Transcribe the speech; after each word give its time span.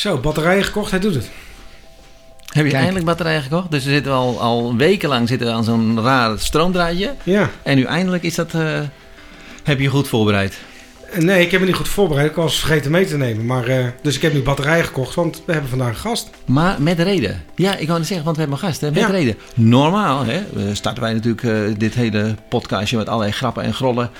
Zo, 0.00 0.18
batterijen 0.18 0.64
gekocht, 0.64 0.90
hij 0.90 1.00
doet 1.00 1.14
het. 1.14 1.30
Heb 2.46 2.64
je 2.64 2.70
Kijk. 2.70 2.74
eindelijk 2.74 3.04
batterijen 3.04 3.42
gekocht? 3.42 3.70
Dus 3.70 3.84
we 3.84 3.90
zitten 3.90 4.12
al, 4.12 4.40
al 4.40 4.76
wekenlang 4.76 5.28
zitten 5.28 5.46
we 5.46 5.52
aan 5.52 5.64
zo'n 5.64 6.02
raar 6.02 6.38
stroomdraadje. 6.38 7.14
Ja. 7.22 7.50
En 7.62 7.76
nu 7.76 7.82
eindelijk 7.82 8.22
is 8.22 8.34
dat, 8.34 8.54
eh, 8.54 8.80
heb 9.62 9.76
je 9.76 9.82
je 9.82 9.88
goed 9.88 10.08
voorbereid. 10.08 10.58
Nee, 11.18 11.42
ik 11.44 11.50
heb 11.50 11.60
me 11.60 11.66
niet 11.66 11.74
goed 11.74 11.88
voorbereid. 11.88 12.30
Ik 12.30 12.36
was 12.36 12.58
vergeten 12.58 12.90
mee 12.90 13.04
te 13.06 13.16
nemen. 13.16 13.46
Maar, 13.46 13.66
eh, 13.66 13.84
dus 14.02 14.16
ik 14.16 14.22
heb 14.22 14.32
nu 14.32 14.42
batterijen 14.42 14.84
gekocht, 14.84 15.14
want 15.14 15.42
we 15.46 15.52
hebben 15.52 15.70
vandaag 15.70 15.88
een 15.88 15.94
gast. 15.96 16.30
Maar 16.44 16.82
met 16.82 16.98
reden. 16.98 17.42
Ja, 17.54 17.76
ik 17.76 17.86
wou 17.86 17.98
net 17.98 18.06
zeggen, 18.08 18.24
want 18.24 18.36
we 18.36 18.42
hebben 18.42 18.60
een 18.62 18.68
gast. 18.68 18.80
Hè? 18.80 18.90
Met 18.90 18.98
Ja. 19.00 19.06
reden. 19.06 19.34
Normaal 19.54 20.24
hè, 20.24 20.40
starten 20.74 21.02
wij 21.02 21.12
natuurlijk 21.12 21.42
eh, 21.44 21.52
dit 21.78 21.94
hele 21.94 22.34
podcastje 22.48 22.96
met 22.96 23.08
allerlei 23.08 23.32
grappen 23.32 23.62
en 23.62 23.74
grollen. 23.74 24.10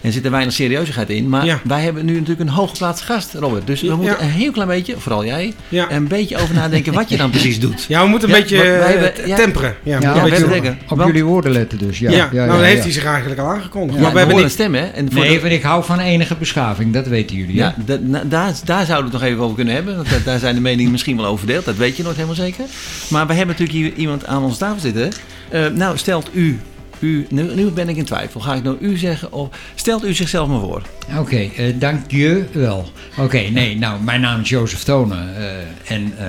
En 0.00 0.12
zit 0.12 0.24
er 0.24 0.30
weinig 0.30 0.54
serieusigheid 0.54 1.10
in. 1.10 1.28
Maar 1.28 1.44
Ja. 1.44 1.60
wij 1.64 1.80
hebben 1.80 2.04
nu 2.04 2.12
natuurlijk 2.12 2.40
een 2.40 2.48
hooggeplaatst 2.48 3.04
gast, 3.04 3.34
Robert. 3.34 3.66
Dus 3.66 3.80
we 3.80 3.86
Ja. 3.86 3.96
moeten 3.96 4.22
een 4.22 4.28
heel 4.30 4.52
klein 4.52 4.68
beetje, 4.68 4.94
vooral 4.98 5.24
jij, 5.24 5.54
Ja, 5.68 5.90
een 5.90 6.08
beetje 6.08 6.36
over 6.36 6.54
nadenken 6.54 6.92
wat 6.92 7.08
je 7.08 7.16
dan 7.16 7.30
precies 7.30 7.60
doet. 7.66 7.84
ja 7.88 8.02
we 8.02 8.08
moeten 8.08 8.28
een 8.28 8.34
Ja, 8.34 8.40
beetje 8.40 8.62
eh, 8.62 8.86
hebben- 8.86 9.14
t- 9.14 9.26
ja. 9.26 9.36
temperen. 9.36 9.74
Ja, 9.82 9.98
Ja, 10.00 10.10
een 10.10 10.16
op, 10.16 10.22
beetje- 10.22 10.38
jullie- 10.38 10.52
denken. 10.60 10.78
op 10.88 10.96
Want- 10.96 11.06
jullie 11.10 11.24
woorden 11.24 11.52
letten 11.52 11.78
dus. 11.78 11.98
Ja, 11.98 12.10
ja, 12.10 12.16
ja, 12.16 12.28
ja, 12.32 12.44
nou 12.44 12.48
dan 12.58 12.62
heeft 12.62 12.76
ja. 12.76 12.82
hij 12.82 12.92
zich 12.92 13.04
eigenlijk 13.04 13.40
al 13.40 13.46
aangekondigd. 13.46 13.96
Ja, 13.98 14.02
maar 14.04 14.12
we 14.12 14.18
hebben 14.18 14.36
niet... 14.36 14.50
stem, 14.50 14.74
hè? 14.74 14.84
En 14.86 15.12
voor 15.12 15.20
Nee, 15.22 15.34
de- 15.34 15.40
want 15.40 15.52
ik 15.52 15.62
hou 15.62 15.84
van 15.84 15.98
enige 16.00 16.34
beschaving, 16.38 16.92
dat 16.92 17.06
weten 17.06 17.36
jullie. 17.36 17.54
Ja, 17.54 17.74
hè? 17.76 17.84
da- 17.84 17.98
na- 18.06 18.24
daar, 18.24 18.52
daar 18.64 18.86
zouden 18.86 19.10
we 19.10 19.16
het 19.16 19.22
nog 19.22 19.30
even 19.30 19.42
over 19.44 19.56
kunnen 19.56 19.74
hebben. 19.74 19.96
Want 19.96 20.10
da- 20.10 20.18
daar 20.24 20.38
zijn 20.38 20.54
de 20.54 20.60
meningen 20.60 20.90
misschien 20.92 21.16
wel 21.16 21.26
over 21.26 21.38
verdeeld. 21.38 21.64
Dat 21.64 21.76
weet 21.76 21.96
je 21.96 22.02
nooit 22.02 22.14
helemaal 22.16 22.36
zeker. 22.36 22.64
Maar 23.10 23.26
we 23.26 23.34
hebben 23.34 23.56
natuurlijk 23.58 23.84
hier 23.86 23.94
iemand 24.02 24.26
aan 24.26 24.42
onze 24.42 24.58
tafel 24.58 24.80
zitten. 24.80 25.10
Eh, 25.48 25.66
nou, 25.66 25.98
stelt 25.98 26.30
u... 26.32 26.58
u 26.98 27.26
nu, 27.30 27.54
nu 27.54 27.64
ben 27.70 27.88
ik 27.88 27.96
in 27.96 28.04
twijfel. 28.04 28.40
Ga 28.40 28.54
ik 28.54 28.62
nou 28.62 28.76
u 28.80 28.96
zeggen? 28.96 29.32
Of 29.32 29.48
stelt 29.74 30.04
u 30.04 30.14
zichzelf 30.14 30.48
maar 30.48 30.60
voor. 30.60 30.82
Oké, 31.18 31.36
eh, 31.56 31.74
dank 31.78 32.10
je 32.10 32.44
wel. 32.52 32.92
Oké, 33.18 33.38
nee, 33.38 33.76
nou, 33.78 34.02
mijn 34.02 34.20
naam 34.20 34.40
is 34.40 34.48
Jozef 34.48 34.82
Tonen 34.82 35.36
eh, 35.36 35.94
en 35.94 36.12
eh, 36.18 36.26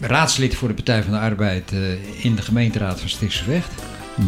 raadslid 0.00 0.54
voor 0.54 0.68
de 0.68 0.74
Partij 0.74 1.02
van 1.02 1.12
de 1.12 1.18
Arbeid 1.18 1.72
eh, 1.72 1.78
in 2.24 2.34
de 2.34 2.42
gemeenteraad 2.42 3.00
van 3.00 3.08
Stichtsersweg. 3.08 3.64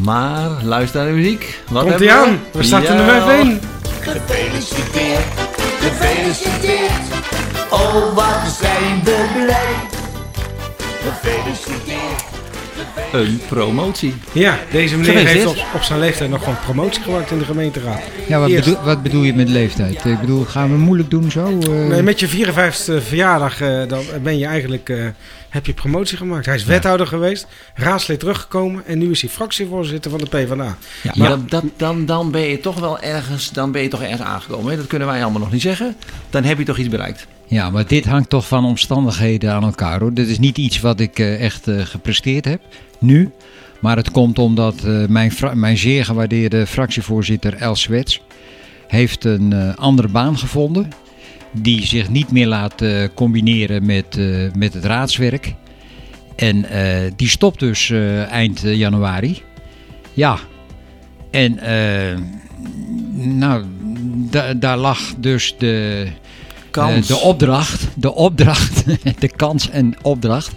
Maar 0.03 0.51
luister 0.65 1.01
naar 1.01 1.11
de 1.11 1.17
muziek. 1.17 1.61
Wat 1.71 1.83
Komt 1.85 1.99
hij 1.99 2.13
aan? 2.13 2.39
We 2.53 2.63
starten 2.63 2.95
Ja. 2.97 3.09
er 3.09 3.23
even 3.39 3.51
in. 3.51 3.61
Gefeliciteerd, 4.07 5.25
gefeliciteerd. 5.81 6.93
Oh, 7.71 8.15
wat 8.15 8.53
zijn 8.61 9.05
we 9.05 9.27
blij. 9.35 9.75
Gefeliciteerd. 11.03 12.25
Een 13.13 13.41
promotie. 13.49 14.15
Ja, 14.33 14.59
deze 14.71 14.97
meneer 14.97 15.27
heeft 15.27 15.47
op, 15.47 15.57
op 15.75 15.83
zijn 15.83 15.99
leeftijd 15.99 16.31
nog 16.31 16.41
gewoon 16.41 16.59
promotie 16.65 17.03
gemaakt 17.03 17.31
in 17.31 17.39
de 17.39 17.45
gemeenteraad. 17.45 18.01
Ja, 18.29 18.39
wat, 18.39 18.49
bedoel, 18.55 18.77
wat 18.85 19.03
bedoel 19.03 19.23
je 19.23 19.35
met 19.35 19.49
leeftijd? 19.49 20.05
Ik 20.05 20.21
bedoel, 20.21 20.45
gaan 20.45 20.71
we 20.71 20.77
moeilijk 20.77 21.11
doen 21.11 21.31
zo? 21.31 21.47
eh? 21.47 21.69
Nee, 21.69 22.03
met 22.03 22.21
je 22.21 22.29
54e 22.29 23.03
verjaardag 23.07 23.61
eh, 23.61 23.89
dan 23.89 24.03
ben 24.23 24.39
je 24.39 24.47
eigenlijk, 24.47 24.89
eh, 24.89 25.05
heb 25.49 25.67
je 25.67 25.73
promotie 25.73 26.17
gemaakt. 26.17 26.47
Hij 26.47 26.55
is 26.55 26.65
wethouder 26.65 27.07
geweest, 27.07 27.47
raadslid 27.75 28.19
teruggekomen 28.21 28.83
en 28.87 28.99
nu 28.99 29.11
is 29.11 29.21
hij 29.21 29.31
fractievoorzitter 29.31 30.11
van 30.11 30.21
de 30.21 30.27
PvdA. 30.27 30.77
Ja, 31.03 31.13
maar 31.15 31.29
dat, 31.29 31.51
dat, 31.51 31.65
dan, 31.77 32.07
dan 32.07 32.31
ben 32.31 32.41
je 32.43 32.61
toch 32.61 32.81
wel 32.81 33.01
ergens, 33.01 33.51
dan 33.51 33.73
ben 33.73 33.83
je 33.83 33.89
toch 33.89 34.03
ergens 34.03 34.21
aangekomen. 34.23 34.71
Hè? 34.71 34.77
Dat 34.77 34.87
kunnen 34.87 35.09
wij 35.09 35.23
allemaal 35.23 35.41
nog 35.41 35.53
niet 35.53 35.63
zeggen. 35.63 35.97
Dan 36.31 36.45
heb 36.45 36.59
je 36.59 36.65
toch 36.65 36.79
iets 36.79 36.89
bereikt. 36.89 37.27
Ja, 37.49 37.71
maar 37.71 37.87
dit 37.87 38.05
hangt 38.05 38.29
toch 38.29 38.49
van 38.49 38.65
omstandigheden 38.65 39.53
aan 39.53 39.63
elkaar 39.65 40.01
hoor. 40.01 40.15
Dit 40.15 40.29
is 40.29 40.39
niet 40.39 40.59
iets 40.59 40.81
wat 40.81 41.01
ik 41.01 41.19
eh, 41.19 41.41
echt 41.41 41.69
eh, 41.69 41.81
gepresteerd 41.81 42.45
heb, 42.45 42.61
nu. 42.99 43.31
Maar 43.81 43.97
het 43.97 44.11
komt 44.11 44.39
omdat 44.39 44.85
eh, 44.85 45.07
mijn, 45.07 45.33
mijn 45.55 45.79
zeer 45.79 46.05
gewaardeerde 46.05 46.67
fractievoorzitter 46.67 47.55
Els 47.55 47.81
Swets 47.81 48.21
heeft 48.87 49.25
een 49.25 49.77
andere 49.77 50.09
baan 50.09 50.39
gevonden. 50.39 50.89
Die 51.53 51.87
zich 51.87 52.09
niet 52.09 52.31
meer 52.31 52.47
laat 52.47 52.85
combineren 53.15 53.87
met, 53.87 54.19
met 54.57 54.75
het 54.75 54.85
raadswerk. 54.85 55.55
En 56.37 56.65
die 57.17 57.29
stopt 57.29 57.59
dus 57.61 57.91
eind 58.31 58.61
januari. 58.61 59.43
Ja. 60.13 60.39
En 61.31 61.59
nou, 63.39 63.65
da- 64.31 64.55
daar 64.55 64.77
lag 64.77 65.15
dus 65.19 65.55
de, 65.59 66.07
Kans. 66.77 67.11
eh, 67.11 67.17
de 67.17 67.23
opdracht, 67.23 67.89
de 67.95 68.15
opdracht, 68.15 68.85
de 69.19 69.29
kans 69.37 69.71
en 69.71 69.95
opdracht 70.03 70.53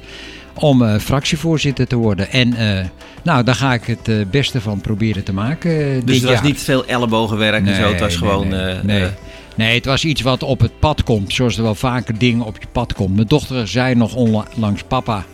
om 0.53 0.81
eh, 0.83 0.99
fractievoorzitter 0.99 1.87
te 1.87 1.95
worden. 1.95 2.31
En 2.31 2.53
eh, 2.53 2.85
nou, 3.23 3.43
daar 3.43 3.55
ga 3.55 3.73
ik 3.73 3.83
het 3.85 4.31
beste 4.31 4.61
van 4.61 4.81
proberen 4.81 5.23
te 5.23 5.33
maken. 5.33 6.05
dus 6.05 6.15
het 6.15 6.23
was 6.25 6.33
jaar. 6.33 6.43
niet 6.43 6.59
veel 6.61 6.85
ellebogenwerk 6.85 7.65
en 7.65 7.75
zo. 7.75 7.89
Het 7.89 7.99
was 7.99 8.09
nee, 8.09 8.17
gewoon... 8.17 8.47
Nee, 8.47 8.75
nee. 8.83 9.07
Nee, 9.55 9.75
het 9.75 9.85
was 9.85 10.05
iets 10.05 10.21
wat 10.21 10.43
op 10.43 10.59
het 10.59 10.79
pad 10.79 11.03
komt. 11.03 11.33
Zoals 11.33 11.57
er 11.57 11.63
wel 11.63 11.75
vaker 11.75 12.17
dingen 12.17 12.45
op 12.45 12.57
je 12.59 12.67
pad 12.71 12.93
komt. 12.93 13.15
Mijn 13.15 13.27
dochter 13.27 13.67
zei 13.67 13.95
nog 13.95 14.15
onlangs: 14.15 14.83
Papa, 14.87 15.25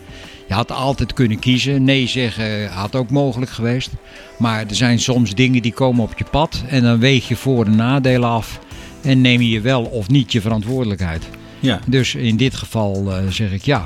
je 0.48 0.54
had 0.54 0.72
altijd 0.72 1.12
kunnen 1.12 1.38
kiezen. 1.38 1.84
Nee 1.84 2.06
zeggen 2.06 2.68
had 2.68 2.94
ook 2.94 3.10
mogelijk 3.10 3.50
geweest. 3.50 3.90
Maar 4.38 4.60
er 4.68 4.74
zijn 4.74 4.98
soms 4.98 5.34
dingen 5.34 5.62
die 5.62 5.72
komen 5.72 6.02
op 6.02 6.12
je 6.18 6.24
pad. 6.30 6.62
En 6.68 6.82
dan 6.82 6.98
weeg 6.98 7.28
je 7.28 7.36
voor- 7.36 7.64
en 7.64 7.76
nadelen 7.76 8.28
af. 8.28 8.58
En 9.02 9.20
neem 9.20 9.40
je 9.40 9.60
wel 9.60 9.82
of 9.82 10.08
niet 10.08 10.32
je 10.32 10.40
verantwoordelijkheid. 10.40 11.22
ja. 11.60 11.80
Dus 11.86 12.14
in 12.14 12.36
dit 12.36 12.54
geval 12.54 13.12
eh, 13.12 13.26
zeg 13.28 13.52
ik 13.52 13.62
ja. 13.62 13.84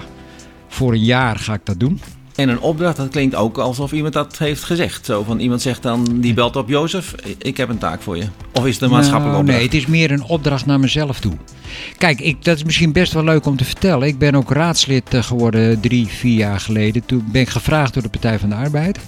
Voor 0.69 0.93
een 0.93 1.05
jaar 1.05 1.37
ga 1.39 1.55
ik 1.55 1.61
dat 1.65 1.81
doen. 1.81 2.01
En 2.35 2.49
een 2.49 2.61
opdracht, 2.61 2.97
dat 2.97 3.09
klinkt 3.09 3.35
ook 3.35 3.59
alsof 3.59 3.93
iemand 3.93 4.13
dat 4.13 4.39
heeft 4.39 4.65
gezegd. 4.65 5.05
Zo 5.07 5.23
van 5.23 5.39
iemand 5.39 5.63
zegt 5.63 5.83
dan, 5.83 6.07
die 6.21 6.35
belt 6.35 6.57
op 6.57 6.69
Jozef, 6.69 7.15
ik 7.39 7.57
heb 7.57 7.69
een 7.69 7.79
taak 7.79 8.03
voor 8.03 8.17
je. 8.17 8.25
Of 8.53 8.67
is 8.67 8.75
het 8.75 8.83
een 8.83 8.91
maatschappelijke 8.91 9.31
Nou, 9.31 9.41
opdracht? 9.41 9.59
Nee, 9.59 9.67
het 9.69 9.75
is 9.75 9.87
meer 9.87 10.11
een 10.11 10.23
opdracht 10.23 10.67
naar 10.67 10.81
mezelf 10.81 11.21
toe. 11.21 11.33
Kijk, 11.99 12.21
ik, 12.21 12.45
dat 12.45 12.57
is 12.57 12.65
misschien 12.65 12.93
best 12.93 13.13
wel 13.13 13.25
leuk 13.25 13.47
om 13.47 13.57
te 13.57 13.65
vertellen. 13.65 14.09
Ik 14.09 14.19
ben 14.19 14.35
ook 14.35 14.51
raadslid 14.51 15.15
eh, 15.15 15.23
geworden 15.23 15.81
drie, 15.81 16.07
vier 16.07 16.37
jaar 16.37 16.61
geleden. 16.61 17.07
Toen 17.07 17.25
ben 17.33 17.41
ik 17.43 17.49
gevraagd 17.49 17.95
door 17.95 18.03
de 18.03 18.09
Partij 18.09 18.39
van 18.39 18.49
de 18.49 18.55
Arbeid. 18.55 18.99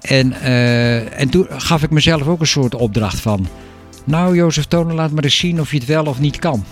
En, 0.00 0.32
eh, 0.32 1.20
en 1.20 1.28
toen 1.28 1.46
gaf 1.50 1.82
ik 1.82 1.90
mezelf 1.90 2.26
ook 2.28 2.40
een 2.40 2.46
soort 2.46 2.74
opdracht 2.74 3.20
van... 3.20 3.46
Nou, 4.06 4.34
Jozef 4.36 4.64
Tonen, 4.64 4.94
laat 4.94 5.10
maar 5.10 5.24
eens 5.24 5.38
zien 5.38 5.60
of 5.60 5.70
je 5.70 5.76
het 5.78 5.86
wel 5.86 6.04
of 6.04 6.18
niet 6.20 6.38
kan. 6.38 6.64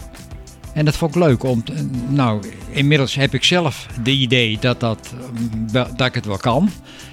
En 0.74 0.84
dat 0.84 0.96
vond 0.96 1.14
ik 1.16 1.22
leuk. 1.22 1.44
Om, 1.44 1.62
nou, 2.08 2.42
inmiddels 2.70 3.14
heb 3.14 3.34
ik 3.34 3.44
zelf 3.44 3.86
de 4.02 4.10
idee 4.10 4.56
dat, 4.60 4.80
dat, 4.80 4.98
wel- 5.72 5.86
dat 5.96 6.06
ik 6.06 6.14
het 6.14 6.26
wel 6.26 6.36
kan. 6.36 6.70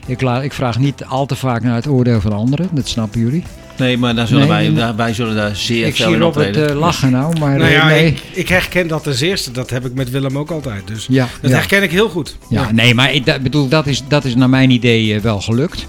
Ik, 0.08 0.22
la, 0.22 0.42
ik 0.42 0.54
vraag 0.54 0.80
niet 0.80 1.06
al 1.06 1.26
te 1.26 1.36
vaak 1.36 1.64
naar 1.64 1.76
het 1.76 1.88
oordeel 1.88 2.22
van 2.22 2.34
anderen. 2.34 2.70
Dat 2.72 2.88
snappen 2.88 3.20
jullie. 3.20 3.44
Nee, 3.78 3.98
maar 3.98 4.16
daar 4.16 4.28
zullen 4.28 4.48
Nee, 4.48 4.72
wij, 4.72 4.96
wij 4.96 5.14
zullen 5.14 5.36
daar 5.36 5.56
zeer 5.56 5.88
Ik 5.88 5.96
veel 5.96 6.06
zie 6.06 6.14
in 6.16 6.22
Robert 6.22 6.48
optreden. 6.48 6.72
eh, 6.72 6.80
lachen 6.80 7.12
nou, 7.12 7.40
maar 7.40 7.58
Nou 7.58 7.70
eh, 7.70 7.76
ja, 7.76 7.88
nee. 7.88 8.06
ik, 8.06 8.22
ik 8.34 8.48
herken 8.50 8.88
dat 8.88 9.08
als 9.08 9.20
eerste. 9.22 9.52
Dat 9.52 9.70
heb 9.70 9.86
ik 9.86 9.94
met 9.94 10.10
Willem 10.10 10.38
ook 10.38 10.52
altijd. 10.52 10.88
Dus 10.88 11.06
Ja, 11.10 11.28
dat 11.42 11.52
ja. 11.52 11.58
herken 11.58 11.84
ik 11.84 11.92
heel 11.92 12.10
goed. 12.10 12.38
ja, 12.50 12.72
nee, 12.72 12.94
maar 12.94 13.14
ik 13.14 13.26
dat, 13.26 13.42
bedoel, 13.42 13.68
dat, 13.68 13.88
is, 13.88 14.04
dat 14.08 14.26
is 14.26 14.36
naar 14.36 14.50
mijn 14.50 14.70
idee 14.70 15.14
eh, 15.16 15.22
wel 15.22 15.42
gelukt. 15.42 15.86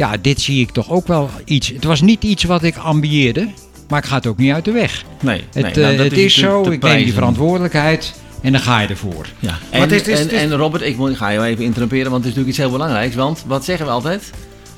Ja, 0.00 0.16
dit 0.20 0.40
zie 0.40 0.60
ik 0.60 0.70
toch 0.70 0.90
ook 0.90 1.06
wel 1.06 1.30
iets. 1.44 1.68
Het 1.68 1.84
was 1.84 2.00
niet 2.00 2.22
iets 2.24 2.44
wat 2.44 2.62
ik 2.62 2.76
ambieerde, 2.76 3.48
maar 3.88 3.98
ik 3.98 4.04
ga 4.04 4.14
het 4.16 4.26
ook 4.26 4.36
niet 4.38 4.52
uit 4.52 4.64
de 4.64 4.70
weg. 4.72 5.04
Nee, 5.20 5.36
Het, 5.52 5.54
nee, 5.54 5.62
nou, 5.74 5.92
eh, 5.92 5.96
dat 5.96 6.04
het 6.06 6.18
is 6.18 6.34
zo, 6.34 6.62
te 6.62 6.72
ik 6.72 6.82
neem 6.82 7.04
die 7.04 7.12
verantwoordelijkheid 7.12 8.14
en 8.42 8.52
dan 8.52 8.60
ga 8.60 8.80
je 8.80 8.86
ervoor. 8.88 9.26
Ja. 9.38 9.58
En, 9.70 9.80
het 9.80 9.92
is- 9.92 9.98
het 9.98 10.06
is- 10.08 10.14
en, 10.18 10.22
het 10.24 10.32
is- 10.32 10.40
en 10.40 10.56
Robert, 10.56 10.82
ik 10.82 10.96
moet- 10.96 11.10
ik 11.10 11.16
ga 11.16 11.28
je 11.28 11.42
even 11.42 11.64
interrumperen, 11.64 12.10
want 12.10 12.24
het 12.24 12.32
is 12.32 12.38
natuurlijk 12.38 12.48
iets 12.48 12.58
heel 12.58 12.70
belangrijks. 12.70 13.14
Want 13.14 13.44
wat 13.46 13.64
zeggen 13.64 13.86
we 13.86 13.92
altijd? 13.92 14.30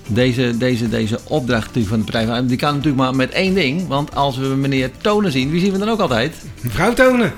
Deze, 0.07 0.57
deze, 0.59 0.89
deze 0.89 1.19
opdracht 1.25 1.67
natuurlijk 1.67 1.89
van 1.89 1.99
de 1.99 2.05
Partij 2.05 2.21
van 2.21 2.31
de 2.31 2.35
Arbeid, 2.35 2.49
die 2.49 2.59
kan 2.59 2.75
natuurlijk 2.75 3.03
maar 3.03 3.15
met 3.15 3.31
één 3.31 3.55
ding. 3.55 3.89
Want 3.89 4.15
als 4.15 4.37
we 4.37 4.47
meneer 4.47 4.91
Tonen 5.01 5.33
zien, 5.33 5.51
wie 5.51 5.61
zien 5.61 5.73
we 5.73 5.79
dan 5.79 5.89
ook 5.89 6.01
altijd? 6.01 6.35
Mevrouw 6.61 6.93
Tonen. 6.93 7.33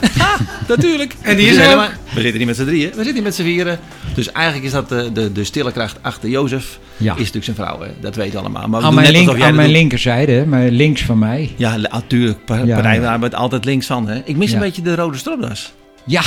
Natuurlijk. 0.68 1.14
En 1.22 1.36
die 1.36 1.46
We 1.46 1.52
is 1.52 1.58
er 1.58 1.76
maar- 1.76 1.98
We 2.14 2.20
zitten 2.20 2.38
niet 2.38 2.46
met 2.46 2.56
z'n 2.56 2.64
drieën, 2.64 2.88
we 2.88 2.94
zitten 2.94 3.12
hier 3.14 3.22
met 3.22 3.34
z'n 3.34 3.42
vieren. 3.42 3.78
Dus 4.14 4.32
eigenlijk 4.32 4.66
is 4.66 4.72
dat 4.72 4.88
de, 4.88 5.10
de, 5.12 5.32
de 5.32 5.44
stille 5.44 5.72
kracht 5.72 5.96
achter 6.02 6.28
Jozef, 6.28 6.78
Ja. 6.96 7.12
is 7.12 7.18
natuurlijk 7.18 7.44
zijn 7.44 7.56
vrouw. 7.56 7.80
Hè? 7.80 7.88
Dat 8.00 8.14
weten 8.16 8.32
we 8.32 8.38
allemaal. 8.38 8.68
Maar 8.68 8.80
we 8.80 8.86
Aan 8.86 8.94
mijn, 8.94 9.06
net 9.12 9.16
link, 9.26 9.30
aan 9.42 9.54
mijn 9.54 9.68
doet. 9.68 9.76
linkerzijde, 9.76 10.32
hè, 10.32 10.46
maar 10.46 10.68
links 10.68 11.02
van 11.02 11.18
mij. 11.18 11.52
Ja, 11.56 11.76
natuurlijk. 11.76 12.44
Pa 12.44 12.56
Ja, 12.56 12.74
Partij 12.74 12.96
van. 13.00 13.06
Arbeid 13.08 13.34
altijd 13.34 13.64
links 13.64 13.86
van. 13.86 14.08
Hè? 14.08 14.20
Ik 14.24 14.36
mis 14.36 14.52
een 14.52 14.58
beetje 14.58 14.82
de 14.82 14.94
rode 14.94 15.16
stropdas. 15.18 15.72
Ja. 16.06 16.22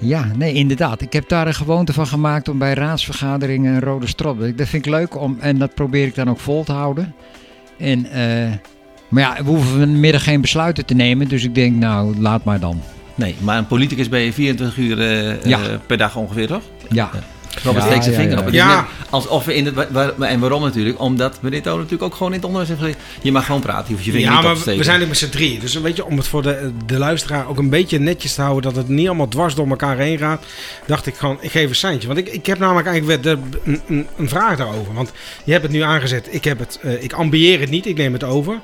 Ja, 0.00 0.26
nee, 0.36 0.52
inderdaad. 0.52 1.00
Ik 1.00 1.12
heb 1.12 1.28
daar 1.28 1.46
een 1.46 1.54
gewoonte 1.54 1.92
van 1.92 2.06
gemaakt 2.06 2.48
om 2.48 2.58
bij 2.58 2.74
raadsvergaderingen 2.74 3.74
een 3.74 3.80
rode 3.80 4.06
strop. 4.06 4.40
Dat 4.56 4.68
vind 4.68 4.86
ik 4.86 4.92
leuk 4.92 5.20
om, 5.20 5.36
en 5.40 5.58
dat 5.58 5.74
probeer 5.74 6.06
ik 6.06 6.14
dan 6.14 6.30
ook 6.30 6.38
vol 6.40 6.64
te 6.64 6.72
houden. 6.72 7.14
En, 7.78 8.06
eh, 8.10 8.52
maar 9.08 9.22
ja, 9.22 9.36
we 9.44 9.48
hoeven 9.50 9.78
vanmiddag 9.78 10.24
geen 10.24 10.40
besluiten 10.40 10.86
te 10.86 10.94
nemen, 10.94 11.28
dus 11.28 11.44
ik 11.44 11.54
denk, 11.54 11.76
nou, 11.76 12.16
laat 12.20 12.44
maar 12.44 12.60
dan. 12.60 12.80
Nee, 13.14 13.34
maar 13.40 13.58
een 13.58 13.66
politicus 13.66 14.08
ben 14.08 14.20
je 14.20 14.32
24 14.32 14.78
uur 14.78 15.00
eh, 15.00 15.42
Ja. 15.44 15.58
eh, 15.62 15.68
per 15.86 15.96
dag 15.96 16.16
ongeveer, 16.16 16.46
toch? 16.46 16.62
Ja, 16.90 17.10
Robert 17.64 17.84
Ja, 17.84 17.90
steekt 17.90 18.04
zijn 18.04 18.16
ja, 18.16 18.20
vinger 18.20 18.34
ja. 18.34 18.40
op. 18.40 18.44
Het 18.46 18.54
Ja. 18.54 18.86
Alsof 19.10 19.44
we 19.44 19.54
in 19.54 19.66
het... 19.66 19.86
En 20.20 20.40
waarom 20.40 20.62
natuurlijk? 20.62 21.00
Omdat 21.00 21.42
meneer 21.42 21.62
Tonen 21.62 21.78
natuurlijk 21.78 22.02
ook 22.12 22.14
gewoon 22.16 22.28
in 22.32 22.38
het 22.38 22.44
onderwijs 22.46 22.68
heeft 22.70 22.80
gezegd... 22.80 23.00
Je 23.22 23.32
mag 23.32 23.46
gewoon 23.46 23.60
praten, 23.60 23.84
je 23.86 23.92
hoeft 23.92 24.04
je 24.04 24.10
vinger 24.12 24.26
Ja, 24.26 24.32
niet 24.32 24.38
op 24.38 24.44
maar 24.44 24.52
te 24.54 24.58
we 24.58 24.66
steken. 24.66 24.84
zijn 24.84 25.00
er 25.00 25.08
met 25.08 25.16
z'n 25.18 25.28
drieën. 25.28 25.60
Dus 25.60 25.74
een 25.74 25.82
beetje 25.82 26.04
om 26.04 26.16
het 26.16 26.26
voor 26.28 26.42
de, 26.42 26.70
de 26.86 26.98
luisteraar 26.98 27.48
ook 27.48 27.58
een 27.58 27.70
beetje 27.70 27.98
netjes 27.98 28.34
te 28.34 28.40
houden. 28.42 28.62
Dat 28.62 28.76
het 28.82 28.88
niet 28.88 29.06
allemaal 29.06 29.28
dwars 29.28 29.54
door 29.54 29.68
elkaar 29.68 29.96
heen 29.98 30.18
gaat. 30.18 30.44
Dacht 30.86 31.06
ik 31.06 31.14
gewoon, 31.14 31.38
ik 31.40 31.50
geef 31.50 31.68
een 31.68 31.74
seintje. 31.74 32.06
Want 32.06 32.18
ik, 32.18 32.28
ik 32.28 32.46
heb 32.46 32.58
namelijk 32.58 32.86
eigenlijk 32.86 33.22
weer 33.22 33.34
de, 33.36 33.42
een, 33.64 33.80
een, 33.88 34.06
een 34.16 34.28
vraag 34.28 34.56
daarover. 34.56 34.94
Want 34.94 35.12
je 35.44 35.52
hebt 35.52 35.64
het 35.64 35.72
nu 35.72 35.80
aangezet. 35.80 36.28
Ik, 36.30 36.44
heb 36.44 36.58
het, 36.58 36.78
eh, 36.82 37.02
ik 37.02 37.12
ambieer 37.12 37.60
het 37.60 37.70
niet, 37.70 37.86
ik 37.86 37.96
neem 37.96 38.12
het 38.12 38.24
over. 38.24 38.58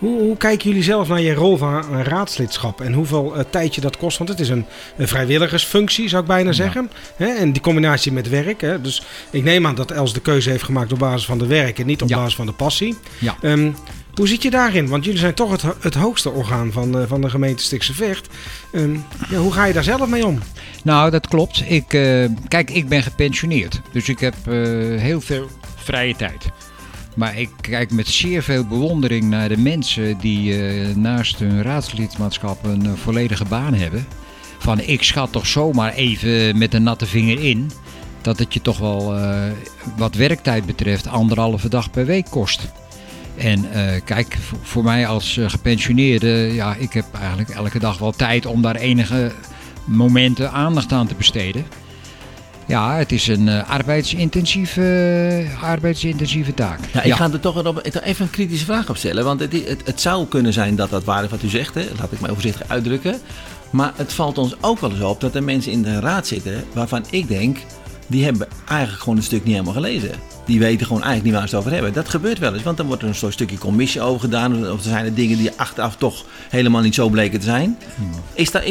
Hoe, 0.00 0.20
hoe 0.20 0.36
kijken 0.36 0.68
jullie 0.68 0.82
zelf 0.84 1.08
naar 1.08 1.20
je 1.20 1.34
rol 1.34 1.56
van 1.56 1.74
een 1.92 2.04
raadslidschap 2.04 2.80
en 2.80 2.92
hoeveel 2.92 3.36
eh, 3.36 3.44
tijd 3.50 3.74
je 3.74 3.80
dat 3.80 3.96
kost? 3.96 4.18
Want 4.18 4.30
het 4.30 4.40
is 4.40 4.48
een, 4.48 4.64
een 4.96 5.08
vrijwilligersfunctie, 5.08 6.08
zou 6.08 6.22
ik 6.22 6.28
bijna 6.28 6.52
zeggen. 6.52 6.90
Hè? 7.16 7.26
En 7.26 7.52
die 7.52 7.62
combinatie 7.62 8.12
met 8.12 8.28
werk. 8.28 8.60
Hè? 8.60 8.80
Dus 8.80 9.02
ik 9.30 9.42
neem 9.44 9.66
aan 9.66 9.74
dat 9.74 9.90
Els 9.90 10.12
de 10.12 10.20
keuze 10.20 10.50
heeft 10.50 10.62
gemaakt 10.64 10.92
op 10.92 10.98
basis 10.98 11.24
van 11.26 11.38
de 11.38 11.46
werk 11.46 11.78
en 11.78 11.86
niet 11.86 12.02
op 12.02 12.08
Ja. 12.08 12.16
basis 12.16 12.34
van 12.34 12.46
de 12.46 12.52
passie. 12.52 12.96
Ja. 13.18 13.36
Ehm, 13.42 13.70
hoe 14.14 14.28
zit 14.28 14.42
je 14.42 14.50
daarin? 14.50 14.88
Want 14.88 15.04
jullie 15.04 15.18
zijn 15.20 15.34
toch 15.34 15.50
het, 15.50 15.62
het 15.80 15.94
hoogste 15.94 16.30
orgaan 16.30 16.72
van, 16.72 16.98
eh, 16.98 17.04
van 17.08 17.20
de 17.20 17.30
gemeente 17.30 17.62
Stikse 17.62 17.94
Vecht. 17.94 18.28
Ehm, 18.72 18.94
ja, 19.30 19.36
hoe 19.38 19.52
ga 19.52 19.64
je 19.64 19.72
daar 19.72 19.84
zelf 19.84 20.06
mee 20.08 20.26
om? 20.26 20.38
Nou, 20.84 21.10
dat 21.10 21.28
klopt. 21.28 21.62
Ik, 21.66 21.92
eh, 21.92 22.24
kijk, 22.48 22.70
ik 22.70 22.88
ben 22.88 23.02
gepensioneerd. 23.02 23.80
Dus 23.92 24.08
ik 24.08 24.20
heb 24.20 24.34
eh, 24.46 24.52
heel 25.00 25.20
veel 25.20 25.48
vrije 25.76 26.16
tijd. 26.16 26.44
Maar 27.14 27.38
ik 27.38 27.50
kijk 27.60 27.90
met 27.90 28.08
zeer 28.08 28.42
veel 28.42 28.64
bewondering 28.64 29.24
naar 29.24 29.48
de 29.48 29.58
mensen 29.58 30.18
die 30.18 30.62
eh, 30.62 30.96
naast 30.96 31.38
hun 31.38 31.62
raadslidmaatschap 31.62 32.64
een 32.64 32.86
eh, 32.86 32.92
volledige 32.92 33.44
baan 33.44 33.74
hebben. 33.74 34.06
Van 34.58 34.80
ik 34.80 35.02
schat 35.02 35.32
toch 35.32 35.46
zomaar 35.46 35.92
even 35.92 36.58
met 36.58 36.74
een 36.74 36.82
natte 36.82 37.06
vinger 37.06 37.44
in 37.44 37.70
dat 38.20 38.38
het 38.38 38.54
je 38.54 38.62
toch 38.62 38.78
wel 38.78 39.16
eh, 39.16 39.40
wat 39.96 40.14
werktijd 40.14 40.66
betreft 40.66 41.06
anderhalve 41.06 41.68
dag 41.68 41.90
per 41.90 42.06
week 42.06 42.26
kost. 42.30 42.72
En 43.36 43.64
kijk, 44.04 44.38
voor, 44.62 44.82
mij 44.82 45.06
als 45.06 45.40
gepensioneerde, 45.46 46.28
ja, 46.28 46.74
ik 46.74 46.92
heb 46.92 47.04
eigenlijk 47.18 47.50
elke 47.50 47.78
dag 47.78 47.98
wel 47.98 48.12
tijd 48.12 48.46
om 48.46 48.62
daar 48.62 48.76
enige 48.76 49.32
momenten 49.84 50.52
aandacht 50.52 50.92
aan 50.92 51.06
te 51.06 51.14
besteden. 51.14 51.64
Ja, 52.70 52.96
het 52.96 53.12
is 53.12 53.26
een 53.26 53.48
eh, 53.48 53.70
arbeidsintensieve, 53.70 54.82
eh, 55.52 55.62
arbeidsintensieve 55.62 56.54
taak. 56.54 56.78
Ja, 56.92 57.02
ik 57.02 57.12
ga 57.12 57.30
er 57.32 57.40
toch 57.40 57.82
even 57.82 58.24
een 58.24 58.30
kritische 58.30 58.64
vraag 58.64 58.88
op 58.88 58.96
stellen. 58.96 59.24
Want 59.24 59.40
het, 59.40 59.52
het, 59.52 59.82
het 59.84 60.00
zou 60.00 60.26
kunnen 60.26 60.52
zijn 60.52 60.76
dat 60.76 60.90
dat 60.90 61.04
waar 61.04 61.24
is 61.24 61.30
wat 61.30 61.42
u 61.42 61.48
zegt. 61.48 61.74
Hè. 61.74 61.86
Laat 61.98 62.12
ik 62.12 62.20
mij 62.20 62.30
voorzichtig 62.30 62.68
uitdrukken. 62.68 63.20
Maar 63.70 63.92
het 63.96 64.12
valt 64.12 64.38
ons 64.38 64.54
ook 64.60 64.80
wel 64.80 64.90
eens 64.90 65.00
op 65.00 65.20
dat 65.20 65.34
er 65.34 65.42
mensen 65.42 65.72
in 65.72 65.82
de 65.82 66.00
raad 66.00 66.26
zitten 66.26 66.64
waarvan 66.72 67.04
ik 67.10 67.28
denk, 67.28 67.58
die 68.10 68.24
hebben 68.24 68.48
eigenlijk 68.68 69.02
gewoon 69.02 69.18
een 69.18 69.24
stuk 69.24 69.44
niet 69.44 69.52
helemaal 69.52 69.74
gelezen. 69.74 70.10
Die 70.46 70.58
weten 70.58 70.86
gewoon 70.86 71.02
eigenlijk 71.02 71.24
niet 71.24 71.40
waar 71.40 71.48
ze 71.48 71.56
het 71.56 71.64
over 71.64 71.72
hebben. 71.76 71.92
Dat 71.92 72.08
gebeurt 72.08 72.38
wel 72.38 72.54
eens, 72.54 72.62
want 72.62 72.76
dan 72.76 72.86
wordt 72.86 73.02
er 73.02 73.08
een 73.08 73.14
soort 73.14 73.32
stukje 73.32 73.58
commissie 73.58 74.00
over 74.00 74.20
gedaan. 74.20 74.70
Of 74.70 74.76
er 74.76 74.90
zijn 74.90 75.04
er 75.04 75.14
dingen 75.14 75.38
die 75.38 75.50
achteraf 75.56 75.96
toch 75.96 76.24
helemaal 76.48 76.82
niet 76.82 76.94
zo 76.94 77.08
bleken 77.08 77.38
te 77.38 77.44
zijn. 77.44 77.78
Is 78.34 78.50
dat, 78.50 78.64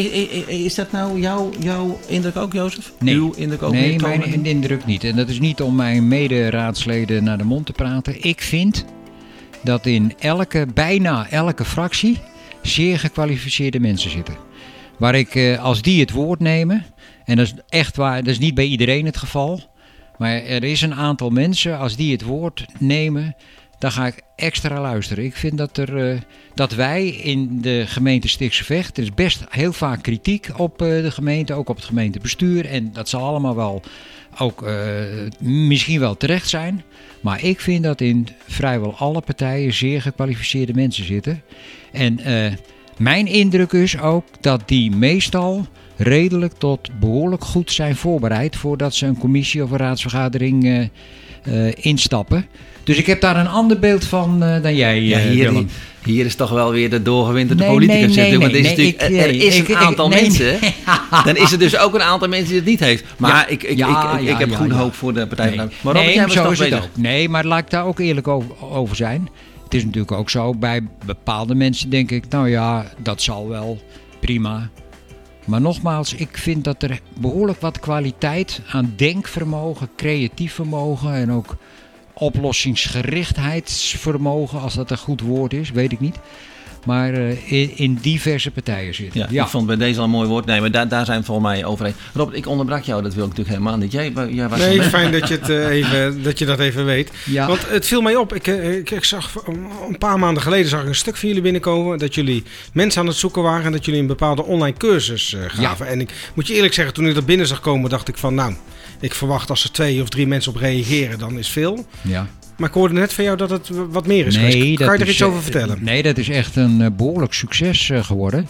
is, 0.48 0.76
dat 0.76 0.92
nou 0.92 1.20
jouw, 1.20 1.50
jouw 1.60 2.00
indruk 2.08 2.36
ook, 2.36 2.54
Jozef? 2.54 2.92
Nee. 3.00 3.16
Uw 3.16 3.34
indruk 3.36 3.62
ook? 3.62 3.72
nee, 3.72 4.00
mijn 4.00 4.46
indruk 4.46 4.86
niet. 4.86 5.04
En 5.04 5.16
dat 5.16 5.30
is 5.30 5.40
niet 5.40 5.62
om 5.62 5.76
mijn 5.76 6.08
mederaadsleden 6.08 7.24
naar 7.24 7.38
de 7.38 7.44
mond 7.44 7.66
te 7.66 7.72
praten. 7.72 8.24
Ik 8.24 8.42
vind 8.42 8.86
dat 9.64 9.86
in 9.86 10.14
elke, 10.20 10.68
bijna 10.74 11.30
elke 11.30 11.66
fractie 11.66 12.20
zeer 12.62 13.00
gekwalificeerde 13.00 13.80
mensen 13.80 14.12
zitten. 14.12 14.36
Waar 14.98 15.16
ik, 15.16 15.36
eh, 15.36 15.64
als 15.64 15.82
die 15.82 16.00
het 16.00 16.12
woord 16.12 16.40
nemen, 16.40 16.86
en 17.30 17.36
dat 17.36 17.46
is 17.46 17.54
echt 17.68 17.96
waar, 17.96 18.18
dat 18.18 18.28
is 18.34 18.40
niet 18.40 18.56
bij 18.56 18.66
iedereen 18.66 19.06
het 19.06 19.18
geval. 19.18 19.62
Maar 20.18 20.32
er 20.32 20.64
is 20.64 20.82
een 20.82 20.94
aantal 20.94 21.30
mensen, 21.30 21.78
als 21.78 21.96
die 21.96 22.12
het 22.12 22.22
woord 22.22 22.66
nemen, 22.80 23.36
dan 23.78 23.92
ga 23.92 24.08
ik 24.08 24.22
extra 24.36 24.82
luisteren. 24.82 25.24
Ik 25.24 25.36
vind 25.36 25.58
dat, 25.58 25.78
er, 25.78 26.12
eh, 26.12 26.20
dat 26.54 26.74
wij 26.74 27.08
in 27.08 27.62
de 27.62 27.84
gemeente 27.88 28.28
Stichtse 28.28 28.64
Vecht, 28.64 28.98
er 28.98 29.04
is 29.04 29.14
best 29.14 29.44
heel 29.50 29.74
vaak 29.74 30.04
kritiek 30.04 30.50
op 30.58 30.82
eh, 30.82 30.88
de 30.88 31.12
gemeente, 31.12 31.54
ook 31.54 31.70
op 31.70 31.76
het 31.76 31.86
gemeentebestuur. 31.86 32.66
En 32.66 32.94
dat 32.94 33.10
zal 33.10 33.24
allemaal 33.24 33.56
wel 33.56 33.82
ook 34.38 34.64
eh, 34.64 35.04
misschien 35.40 36.00
wel 36.00 36.18
terecht 36.18 36.50
zijn. 36.50 36.84
Maar 37.22 37.44
ik 37.44 37.60
vind 37.60 37.84
dat 37.84 38.02
in 38.02 38.28
vrijwel 38.48 38.96
alle 38.96 39.22
partijen 39.22 39.74
zeer 39.74 40.02
gekwalificeerde 40.02 40.74
mensen 40.74 41.06
zitten. 41.06 41.42
En 41.92 42.20
mijn 43.00 43.28
indruk 43.28 43.72
is 43.72 44.00
ook 44.00 44.24
dat 44.42 44.62
die 44.66 44.92
meestal 44.96 45.66
redelijk 45.96 46.54
tot 46.58 46.90
behoorlijk 47.00 47.44
goed 47.44 47.72
zijn 47.72 47.96
voorbereid 47.96 48.56
voordat 48.56 48.96
ze 48.96 49.06
een 49.06 49.18
commissie 49.18 49.64
of 49.64 49.72
een 49.72 49.78
raadsvergadering 49.78 50.66
eh, 50.66 51.68
eh, 51.68 51.74
instappen. 51.80 52.46
Dus 52.84 52.98
ik 52.98 53.06
heb 53.06 53.22
daar 53.22 53.38
een 53.38 53.48
ander 53.48 53.80
beeld 53.80 54.06
van 54.06 54.44
eh, 54.44 54.62
dan 54.62 54.76
jij, 54.76 55.02
Ja, 55.02 55.20
hier, 56.04 56.26
is 56.26 56.36
toch 56.36 56.50
wel 56.50 56.72
weer 56.72 56.90
de 56.90 57.02
doorgewinterde 57.02 57.64
Nee, 57.64 57.72
politicus. 57.72 58.16
nee, 58.16 58.30
nee, 58.30 58.40
want 58.40 58.52
er 58.52 58.58
is, 58.60 58.68
natuurlijk, 58.70 59.02
ik- 59.02 59.18
er 59.18 59.30
is 59.30 59.58
ik- 59.58 59.68
een 59.68 59.76
aantal 59.76 60.10
mensen. 60.10 60.58
Dan 61.26 61.36
is 61.36 61.52
er 61.52 61.60
dus 61.60 61.78
ook 61.78 61.94
een 61.94 62.02
aantal 62.02 62.28
mensen 62.28 62.48
die 62.48 62.58
het 62.58 62.66
niet 62.66 62.80
heeft. 62.80 63.04
Maar 63.18 63.32
Ja, 63.32 63.48
ik, 63.48 63.64
ik, 63.64 63.78
ja, 63.78 64.18
ik, 64.18 64.38
heb 64.38 64.56
goede 64.56 64.74
hoop 64.76 64.94
voor 64.96 65.14
de 65.14 65.28
Partij 65.28 65.48
van 65.56 65.58
de. 65.68 65.74
Maar 65.82 65.94
Robert, 65.94 66.06
nee, 66.06 66.14
jij 66.16 66.24
was 66.24 66.58
zo 66.58 66.64
het 66.64 66.74
ook. 66.74 66.90
Nee, 66.96 67.30
maar 67.30 67.46
laat 67.46 67.60
ik 67.60 67.70
daar 67.70 67.86
ook 67.86 68.00
eerlijk 68.00 68.28
over, 68.28 68.50
over 68.72 68.96
zijn. 68.96 69.30
Het 69.70 69.78
is 69.78 69.86
natuurlijk 69.86 70.12
ook 70.12 70.30
zo, 70.30 70.54
bij 70.54 70.88
bepaalde 71.06 71.56
mensen 71.56 71.90
denk 71.90 72.12
ik, 72.12 72.30
nou 72.30 72.50
ja, 72.50 72.86
dat 72.98 73.22
zal 73.22 73.48
wel, 73.48 73.80
prima. 74.20 74.70
Maar 75.46 75.62
nogmaals, 75.62 76.14
ik 76.14 76.38
vind 76.38 76.64
dat 76.64 76.84
er 76.84 77.00
behoorlijk 77.20 77.62
wat 77.62 77.80
kwaliteit 77.80 78.62
aan 78.72 78.94
denkvermogen, 78.96 79.90
creatief 79.96 80.54
vermogen 80.54 81.14
en 81.14 81.32
ook 81.32 81.58
oplossingsgerichtheidsvermogen, 82.14 84.62
als 84.62 84.74
dat 84.74 84.92
een 84.92 84.98
goed 84.98 85.22
woord 85.22 85.54
is, 85.54 85.72
weet 85.72 85.92
ik 85.92 86.00
niet. 86.00 86.20
Maar 86.86 87.14
eh, 87.14 87.52
in, 87.52 87.72
in 87.78 87.98
diverse 88.02 88.52
partijen 88.52 88.96
zit. 88.96 89.14
Ja, 89.14 89.44
ik 89.44 89.48
vond 89.50 89.68
bij 89.68 89.76
deze 89.76 90.00
al 90.00 90.06
een 90.06 90.10
mooi 90.12 90.28
woord. 90.28 90.46
Nee, 90.46 90.62
maar 90.62 90.72
daar, 90.72 90.88
daar 90.88 91.06
zijn 91.06 91.20
we 91.20 91.26
volgens 91.26 91.48
mij 91.48 91.66
overeen. 91.66 91.94
Robert, 92.14 92.38
ik 92.38 92.48
onderbrak 92.48 92.84
jou, 92.84 93.02
dat 93.04 93.14
wil 93.14 93.24
ik 93.24 93.30
natuurlijk 93.30 93.58
helemaal 93.58 93.78
niet. 93.78 93.92
Jij, 93.92 94.14
jij 94.30 94.50
was 94.50 94.60
Nee, 94.60 94.82
fijn 94.82 95.12
dat 95.12 95.28
je, 95.28 95.34
het, 95.34 95.50
eh, 95.50 95.70
even, 95.78 96.24
dat 96.24 96.40
je 96.40 96.46
dat 96.46 96.60
even 96.60 96.86
weet. 96.86 97.12
Ja. 97.26 97.48
Want 97.48 97.70
het 97.70 97.86
viel 97.86 98.02
mij 98.02 98.16
op. 98.16 98.34
Ik, 98.34 98.48
eh, 98.48 98.78
ik, 98.78 98.92
ik 98.92 99.04
zag 99.04 99.44
een 99.88 99.98
paar 99.98 100.20
maanden 100.20 100.44
geleden 100.44 100.70
zag 100.70 100.82
ik 100.82 100.88
een 100.88 100.96
stuk 100.96 101.16
van 101.18 101.28
jullie 101.28 101.44
binnenkomen. 101.44 101.98
Dat 101.98 102.16
jullie 102.16 102.44
mensen 102.74 103.02
aan 103.02 103.08
het 103.08 103.16
zoeken 103.16 103.42
waren. 103.44 103.66
En 103.66 103.72
dat 103.72 103.86
jullie 103.86 104.02
een 104.02 104.08
bepaalde 104.08 104.44
online 104.44 104.78
cursus 104.78 105.36
gaven. 105.48 105.88
En 105.88 106.02
ik 106.02 106.32
moet 106.34 106.48
je 106.48 106.54
eerlijk 106.54 106.74
zeggen, 106.74 106.94
toen 106.94 107.08
ik 107.08 107.16
dat 107.16 107.26
binnen 107.26 107.48
zag 107.48 107.60
komen, 107.60 107.90
dacht 107.90 108.08
ik 108.08 108.18
van 108.18 108.36
nou, 108.36 108.54
ik 109.00 109.14
verwacht 109.14 109.50
als 109.50 109.64
er 109.64 109.72
twee 109.72 110.02
of 110.02 110.10
drie 110.10 110.28
mensen 110.28 110.52
op 110.52 110.58
reageren, 110.58 111.20
dan 111.20 111.38
is 111.38 111.50
veel. 111.50 111.86
ja. 112.02 112.28
Maar 112.60 112.70
ik 112.70 112.76
hoorde 112.76 112.94
net 112.94 113.14
van 113.14 113.24
jou 113.24 113.38
dat 113.38 113.50
het 113.50 113.70
wat 113.90 114.08
meer 114.08 114.26
is 114.26 114.36
geweest. 114.36 114.78
Kan 114.78 114.98
je 114.98 115.04
er 115.04 115.10
iets 115.10 115.24
over 115.24 115.38
eh, 115.38 115.44
vertellen? 115.44 115.78
Nee, 115.82 116.04
dat 116.04 116.18
is 116.18 116.30
echt 116.30 116.56
een 116.56 116.82
eh, 116.82 116.88
behoorlijk 116.98 117.34
succes 117.34 117.90
eh, 117.90 118.04
geworden. 118.04 118.48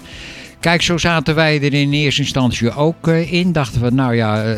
Kijk, 0.60 0.82
zo 0.82 0.98
zaten 0.98 1.36
wij 1.36 1.62
er 1.62 1.74
in 1.74 1.94
eerste 1.94 2.22
instantie 2.22 2.76
ook 2.76 3.08
in. 3.08 3.52
Dachten 3.52 3.82
we, 3.82 3.92
nou 3.92 4.16
ja, 4.16 4.56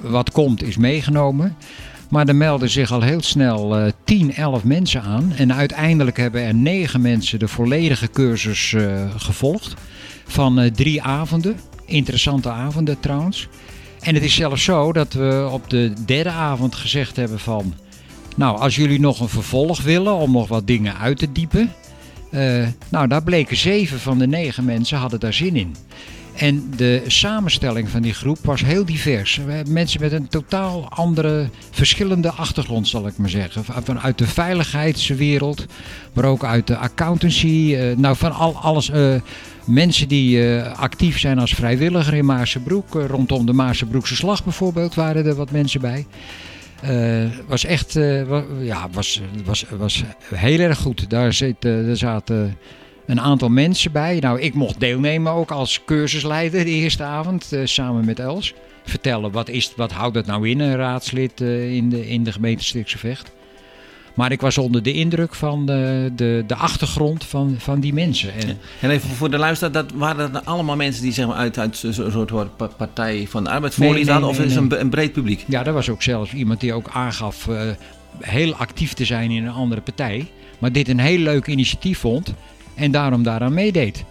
wat 0.00 0.30
komt 0.30 0.62
is 0.62 0.76
meegenomen. 0.76 1.56
Maar 2.08 2.28
er 2.28 2.36
melden 2.36 2.70
zich 2.70 2.92
al 2.92 3.00
heel 3.00 3.22
snel 3.22 3.76
eh 3.76 3.92
10, 4.04 4.34
11 4.34 4.64
mensen 4.64 5.02
aan. 5.02 5.32
En 5.36 5.54
uiteindelijk 5.54 6.16
hebben 6.16 6.42
er 6.42 6.54
9 6.54 7.00
mensen 7.00 7.38
de 7.38 7.48
volledige 7.48 8.10
cursus 8.10 8.74
gevolgd. 9.16 9.74
Van 10.26 10.70
drie 10.74 11.02
avonden. 11.02 11.56
Interessante 11.86 12.50
avonden 12.50 13.00
trouwens. 13.00 13.48
En 14.00 14.14
het 14.14 14.24
is 14.24 14.34
zelfs 14.34 14.64
zo 14.64 14.92
dat 14.92 15.12
we 15.12 15.48
op 15.50 15.70
de 15.70 15.92
derde 16.06 16.30
avond 16.30 16.74
gezegd 16.74 17.16
hebben 17.16 17.38
van... 17.38 17.74
Nou, 18.34 18.58
als 18.58 18.76
jullie 18.76 19.00
nog 19.00 19.20
een 19.20 19.28
vervolg 19.28 19.82
willen 19.82 20.14
om 20.14 20.32
nog 20.32 20.48
wat 20.48 20.66
dingen 20.66 20.98
uit 20.98 21.18
te 21.18 21.32
diepen. 21.32 21.72
eh, 22.30 22.66
nou, 22.88 23.08
daar 23.08 23.22
bleken 23.22 23.56
zeven 23.56 24.00
van 24.00 24.18
de 24.18 24.26
negen 24.26 24.64
mensen 24.64 24.98
hadden 24.98 25.20
daar 25.20 25.32
zin 25.32 25.56
in. 25.56 25.74
En 26.34 26.70
de 26.76 27.02
samenstelling 27.06 27.88
van 27.88 28.02
die 28.02 28.14
groep 28.14 28.38
was 28.42 28.64
heel 28.64 28.84
divers. 28.84 29.40
Mensen 29.68 30.00
met 30.00 30.12
een 30.12 30.28
totaal 30.28 30.86
andere, 30.88 31.48
verschillende 31.70 32.30
achtergrond, 32.30 32.88
zal 32.88 33.06
ik 33.06 33.16
maar 33.18 33.28
zeggen. 33.30 33.64
Van- 33.64 33.84
Vanuit 33.84 34.18
de 34.18 34.26
veiligheidswereld, 34.26 35.66
maar 36.12 36.24
ook 36.24 36.44
uit 36.44 36.66
de 36.66 36.76
accountancy. 36.76 37.74
eh, 37.74 37.96
nou, 37.96 38.16
van 38.16 38.32
al, 38.32 38.56
alles. 38.56 38.90
eh, 38.90 39.14
mensen 39.64 40.08
die 40.08 40.60
actief 40.62 41.18
zijn 41.18 41.38
als 41.38 41.54
vrijwilliger 41.54 42.14
in 42.14 42.24
Maasenbroek. 42.26 42.94
rondom 42.94 43.46
de 43.46 43.52
Maasenbroekse 43.52 44.16
slag 44.16 44.44
bijvoorbeeld 44.44 44.94
waren 44.94 45.26
er 45.26 45.34
wat 45.34 45.50
mensen 45.50 45.80
bij. 45.80 46.06
Eh, 46.82 47.24
was 47.46 47.64
echt, 47.64 47.96
eh, 47.96 48.22
ja, 48.60 48.88
was, 48.92 49.20
was, 49.44 49.64
was 49.78 50.02
heel 50.34 50.58
erg 50.58 50.78
goed. 50.78 51.10
Daar, 51.10 51.32
zit, 51.32 51.64
eh, 51.64 51.88
er 51.88 51.96
zaten 51.96 52.58
een 53.06 53.20
aantal 53.20 53.48
mensen 53.48 53.92
bij. 53.92 54.18
Nou, 54.20 54.40
ik 54.40 54.54
mocht 54.54 54.80
deelnemen 54.80 55.32
ook 55.32 55.50
als 55.50 55.84
cursusleider 55.84 56.64
de 56.64 56.70
eerste 56.70 57.02
avond, 57.02 57.52
samen 57.64 58.04
met 58.04 58.18
Els. 58.18 58.54
Vertellen, 58.84 59.32
wat, 59.32 59.48
is, 59.48 59.72
wat 59.76 59.92
houdt 59.92 60.16
het 60.16 60.26
nou 60.26 60.48
in, 60.48 60.60
een 60.60 60.76
raadslid 60.76 61.40
in, 61.40 61.88
de, 61.88 62.08
in 62.08 62.24
de 62.24 62.32
gemeente 62.32 62.64
Stikse 62.64 62.98
Vecht. 62.98 63.32
Maar 64.14 64.32
ik 64.32 64.40
was 64.40 64.58
onder 64.58 64.82
de 64.82 64.92
indruk 64.92 65.34
van 65.34 65.66
de, 65.66 66.12
de, 66.16 66.44
de 66.46 66.54
achtergrond 66.54 67.24
van, 67.24 67.54
van 67.58 67.80
die 67.80 67.92
mensen. 67.94 68.34
En, 68.34 68.58
En 68.80 68.90
even 68.90 69.08
voor 69.08 69.30
de 69.30 69.38
luisteraar, 69.38 69.72
dat 69.72 69.92
waren 69.94 70.32
dat 70.32 70.46
allemaal 70.46 70.76
mensen 70.76 71.02
die 71.02 71.12
zeg 71.12 71.26
maar, 71.26 71.36
uit, 71.36 71.58
uit 71.58 71.76
zo'n 71.76 71.92
soort 71.92 72.28
soort 72.28 72.56
pa- 72.56 72.66
Partij 72.76 73.26
van 73.28 73.44
de 73.44 73.50
Arbeid 73.50 73.78
Nee, 73.78 73.88
je 73.88 73.94
nee, 73.94 74.04
hadden? 74.10 74.28
Of 74.28 74.38
nee, 74.38 74.46
is 74.46 74.54
het 74.54 74.72
een, 74.72 74.80
een 74.80 74.90
breed 74.90 75.12
publiek? 75.12 75.44
Ja, 75.48 75.66
er 75.66 75.72
was 75.72 75.88
ook 75.88 76.02
zelfs 76.02 76.32
iemand 76.32 76.60
die 76.60 76.72
ook 76.72 76.88
aangaf 76.92 77.48
eh, 77.48 77.60
heel 78.20 78.54
actief 78.54 78.92
te 78.92 79.04
zijn 79.04 79.30
in 79.30 79.44
een 79.44 79.52
andere 79.52 79.80
partij. 79.80 80.26
Maar 80.58 80.72
dit 80.72 80.88
een 80.88 81.00
heel 81.00 81.18
leuk 81.18 81.46
initiatief 81.46 81.98
vond 81.98 82.34
en 82.74 82.90
daarom 82.90 83.22
daaraan 83.22 83.54
meedeed. 83.54 84.04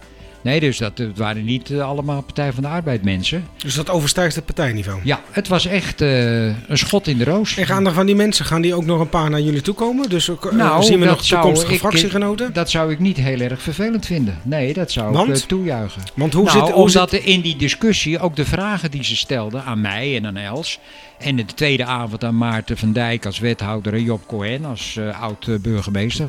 Nee, 0.44 0.60
dus 0.60 0.78
dat, 0.78 0.98
het 0.98 1.18
waren 1.18 1.44
niet 1.44 1.70
eh, 1.70 1.80
allemaal 1.88 2.22
Partij 2.22 2.52
van 2.52 2.62
de 2.62 2.68
Arbeid 2.68 3.04
mensen. 3.04 3.44
Dus 3.56 3.74
dat 3.74 3.90
overstijgt 3.90 4.34
het 4.34 4.44
partijniveau. 4.44 5.00
Ja, 5.04 5.20
het 5.30 5.48
was 5.48 5.66
echt 5.66 6.00
eh, 6.00 6.44
een 6.46 6.78
schot 6.78 7.06
in 7.06 7.18
de 7.18 7.24
roos. 7.24 7.56
En 7.56 7.66
gaan 7.66 7.86
er 7.86 7.92
van 7.92 8.06
die 8.06 8.14
mensen, 8.14 8.44
gaan 8.44 8.60
die 8.60 8.74
ook 8.74 8.84
nog 8.84 9.00
een 9.00 9.08
paar 9.08 9.30
naar 9.30 9.40
jullie 9.40 9.60
toe 9.60 9.74
komen? 9.74 10.08
Dus 10.08 10.28
eh, 10.28 10.52
Nou, 10.52 10.82
zien 10.82 11.00
we 11.00 11.06
nog 11.06 11.24
zou 11.24 11.40
toekomstige 11.40 11.72
ik- 11.74 11.78
fractiegenoten? 11.80 12.52
Dat 12.52 12.70
zou 12.70 12.92
ik 12.92 12.98
niet 12.98 13.16
heel 13.16 13.40
erg 13.40 13.62
vervelend 13.62 14.06
vinden. 14.06 14.38
Nee, 14.42 14.72
dat 14.72 14.90
zou 14.92 15.12
Want? 15.12 15.38
ik 15.38 15.44
toejuichen. 15.44 16.02
Want 16.14 16.32
hoe 16.32 16.44
nou, 16.44 16.58
zit... 16.58 16.68
Hoe 16.74 16.84
omdat 16.84 17.10
zit 17.10 17.24
in 17.24 17.40
die 17.40 17.56
discussie 17.56 18.18
ook 18.18 18.36
de 18.36 18.44
vragen 18.44 18.90
die 18.90 19.04
ze 19.04 19.16
stelden 19.16 19.64
aan 19.64 19.80
mij 19.80 20.16
en 20.16 20.26
aan 20.26 20.36
Els. 20.36 20.78
En 21.18 21.36
de 21.36 21.44
tweede 21.44 21.84
avond 21.84 22.24
aan 22.24 22.36
Maarten 22.36 22.76
van 22.76 22.92
Dijk 22.92 23.26
als 23.26 23.38
wethouder 23.38 23.92
en 23.94 24.02
Job 24.02 24.26
Cohen 24.26 24.64
als 24.64 24.98
oud-burgemeester. 25.20 26.28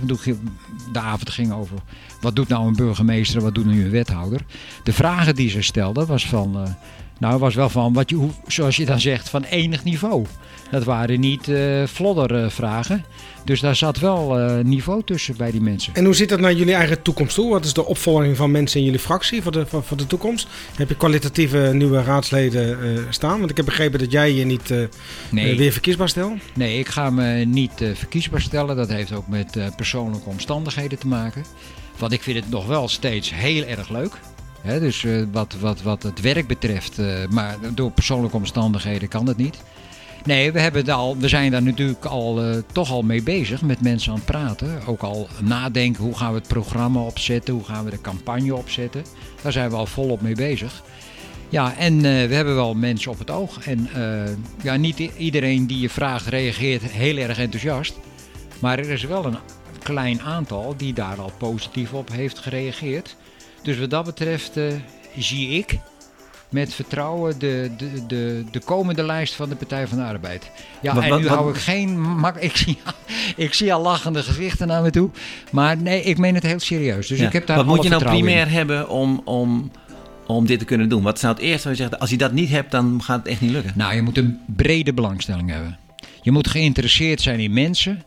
De 0.92 1.00
avond 1.00 1.30
ging 1.30 1.54
over 1.54 1.78
wat 2.26 2.36
doet 2.36 2.48
nou 2.48 2.68
een 2.68 2.76
burgemeester 2.76 3.38
en 3.38 3.44
wat 3.44 3.56
doet 3.56 3.66
nu 3.66 3.84
een 3.84 3.90
wethouder. 3.92 4.42
De 4.84 4.94
vragen 4.94 5.36
die 5.36 5.50
ze 5.50 5.62
stelden 5.62 6.08
was 6.08 6.28
van, 6.28 6.56
eh, 6.56 6.72
nou 7.20 7.40
was 7.40 7.56
wel 7.56 7.70
van, 7.70 7.94
wat 7.94 8.10
je, 8.10 8.28
zoals 8.48 8.76
je 8.76 8.86
dan 8.86 9.00
zegt, 9.00 9.30
van 9.30 9.44
enig 9.44 9.84
niveau. 9.84 10.26
Dat 10.72 10.84
waren 10.84 11.20
niet 11.20 11.48
eh 11.48 11.84
flodder 11.88 12.44
eh, 12.44 12.50
vragen. 12.50 13.06
Dus 13.44 13.60
daar 13.60 13.76
zat 13.76 14.00
wel 14.00 14.40
eh, 14.40 14.64
niveau 14.64 15.02
tussen 15.04 15.38
bij 15.38 15.52
die 15.52 15.62
mensen. 15.62 15.94
En 15.94 16.06
hoe 16.06 16.14
zit 16.14 16.30
dat 16.30 16.40
naar 16.40 16.54
jullie 16.54 16.74
eigen 16.74 17.02
toekomst 17.02 17.36
toe? 17.36 17.50
Wat 17.50 17.66
is 17.66 17.74
de 17.74 17.86
opvolging 17.86 18.38
van 18.38 18.52
mensen 18.52 18.80
in 18.80 18.86
jullie 18.86 19.00
fractie 19.00 19.42
voor 19.42 19.52
de, 19.52 19.66
voor, 19.66 19.84
voor 19.84 19.98
de 19.98 20.08
toekomst? 20.08 20.48
Heb 20.76 20.90
je 20.90 20.96
kwalitatieve 20.96 21.72
nieuwe 21.74 22.04
raadsleden 22.04 22.78
staan? 23.10 23.38
Want 23.38 23.50
ik 23.50 23.58
heb 23.58 23.66
begrepen 23.66 24.00
dat 24.00 24.12
jij 24.12 24.34
je 24.34 24.46
niet 24.46 24.74
Nee. 25.30 25.58
weer 25.58 25.72
verkiesbaar 25.72 26.10
stelt. 26.10 26.40
Nee, 26.54 26.80
ik 26.80 26.88
ga 26.88 27.10
me 27.10 27.46
niet 27.46 27.72
verkiesbaar 27.94 28.42
stellen. 28.42 28.76
Dat 28.76 28.90
heeft 28.90 29.14
ook 29.14 29.28
met 29.28 29.58
persoonlijke 29.76 30.30
omstandigheden 30.30 31.00
te 31.00 31.08
maken. 31.08 31.44
Want 31.98 32.12
ik 32.12 32.22
vind 32.22 32.38
het 32.38 32.50
nog 32.50 32.66
wel 32.66 32.88
steeds 32.88 33.34
heel 33.34 33.64
erg 33.64 33.90
leuk. 33.90 34.20
Dus 34.66 35.04
eh, 35.04 35.24
wat, 35.32 35.56
wat, 35.60 35.82
wat 35.82 36.04
het 36.04 36.22
werk 36.22 36.48
betreft, 36.48 37.00
eh, 37.00 37.08
maar 37.30 37.58
door 37.74 37.92
persoonlijke 37.92 38.38
omstandigheden 38.38 39.08
kan 39.08 39.28
het 39.28 39.38
niet. 39.38 39.58
Nee, 40.24 40.52
we, 40.52 40.60
hebben 40.60 40.90
al, 40.90 41.18
we 41.18 41.28
zijn 41.28 41.52
daar 41.52 41.64
natuurlijk 41.64 42.06
al, 42.06 42.44
eh, 42.44 42.58
toch 42.72 42.92
al 42.92 43.02
mee 43.02 43.24
bezig 43.24 43.62
met 43.62 43.82
mensen 43.82 44.12
aan 44.12 44.18
het 44.18 44.26
praten. 44.26 44.86
Ook 44.86 45.02
al 45.02 45.28
nadenken 45.42 46.04
hoe 46.04 46.18
gaan 46.18 46.32
we 46.32 46.38
het 46.38 46.48
programma 46.48 47.00
opzetten, 47.00 47.54
hoe 47.54 47.64
gaan 47.64 47.86
we 47.86 47.90
de 47.90 48.02
campagne 48.02 48.56
opzetten. 48.56 49.04
Daar 49.42 49.52
zijn 49.52 49.70
we 49.70 49.76
al 49.76 49.86
volop 49.86 50.22
mee 50.22 50.36
bezig. 50.36 50.84
Ja, 51.50 51.78
en 51.78 52.02
we 52.02 52.08
hebben 52.36 52.56
wel 52.56 52.74
mensen 52.74 53.12
op 53.12 53.20
het 53.20 53.30
oog. 53.30 53.66
En 53.66 53.90
ja, 54.62 54.76
niet 54.76 55.00
iedereen 55.00 55.68
die 55.68 55.80
je 55.80 55.90
vraagt 55.90 56.28
reageert 56.28 56.82
heel 56.82 57.18
erg 57.18 57.38
enthousiast. 57.38 57.94
Maar 58.60 58.80
er 58.80 58.90
is 58.90 59.04
wel 59.04 59.26
een 59.26 59.38
klein 59.86 60.22
aantal 60.22 60.74
die 60.78 60.94
daar 60.94 61.18
al 61.22 61.32
positief 61.38 61.94
op 61.94 62.10
heeft 62.12 62.40
gereageerd. 62.40 63.16
Dus 63.64 63.80
wat 63.80 63.90
dat 63.90 64.06
betreft 64.06 64.58
eh, 64.58 64.64
zie 65.18 65.50
ik 65.50 65.78
met 66.50 66.74
vertrouwen 66.74 67.40
de, 67.40 67.72
de, 67.78 68.06
de, 68.08 68.44
de 68.52 68.60
komende 68.60 69.04
lijst 69.04 69.34
van 69.34 69.50
de 69.50 69.56
Partij 69.56 69.88
van 69.88 69.98
de 69.98 70.04
Arbeid. 70.04 70.52
Ja, 70.82 70.94
Wat- 70.96 71.04
en 71.04 71.16
nu 71.18 71.24
wat- 71.28 71.38
hou 71.38 71.50
ik 71.50 71.58
geen... 71.58 72.02
mak- 72.02 72.38
Ik 72.50 72.56
zie, 72.58 72.78
ik 73.36 73.54
zie 73.54 73.74
al 73.74 73.82
lachende 73.82 74.24
gezichten 74.24 74.68
naar 74.68 74.82
me 74.82 74.90
toe. 74.90 75.10
Maar 75.52 75.78
nee, 75.78 76.02
ik 76.04 76.18
meen 76.18 76.34
het 76.36 76.44
heel 76.44 76.60
serieus. 76.60 77.08
Dus 77.08 77.20
Ja. 77.20 77.28
ik 77.28 77.34
heb 77.34 77.48
daar 77.48 77.58
Wat 77.58 77.66
moet 77.66 77.84
je 77.84 77.90
nou 77.90 78.02
in. 78.04 78.10
primair 78.10 78.50
hebben 78.52 78.90
om, 78.90 79.22
om, 79.26 79.72
om 80.28 80.46
dit 80.46 80.60
te 80.60 80.66
kunnen 80.66 80.90
doen? 80.90 81.04
Wat 81.04 81.16
is 81.16 81.22
nou 81.22 81.36
het 81.44 81.64
je 81.64 81.76
zegt, 81.76 82.00
als 82.00 82.10
je 82.10 82.18
dat 82.18 82.32
niet 82.32 82.50
hebt, 82.50 82.72
dan 82.72 83.02
gaat 83.04 83.18
het 83.18 83.28
echt 83.28 83.42
niet 83.42 83.52
lukken? 83.52 83.72
Nou, 83.76 83.96
je 83.96 84.02
moet 84.02 84.18
een 84.18 84.40
brede 84.56 84.94
belangstelling 84.94 85.50
hebben. 85.50 85.78
Je 86.22 86.32
moet 86.32 86.48
geïnteresseerd 86.48 87.22
zijn 87.22 87.40
in 87.40 87.54
mensen. 87.54 88.04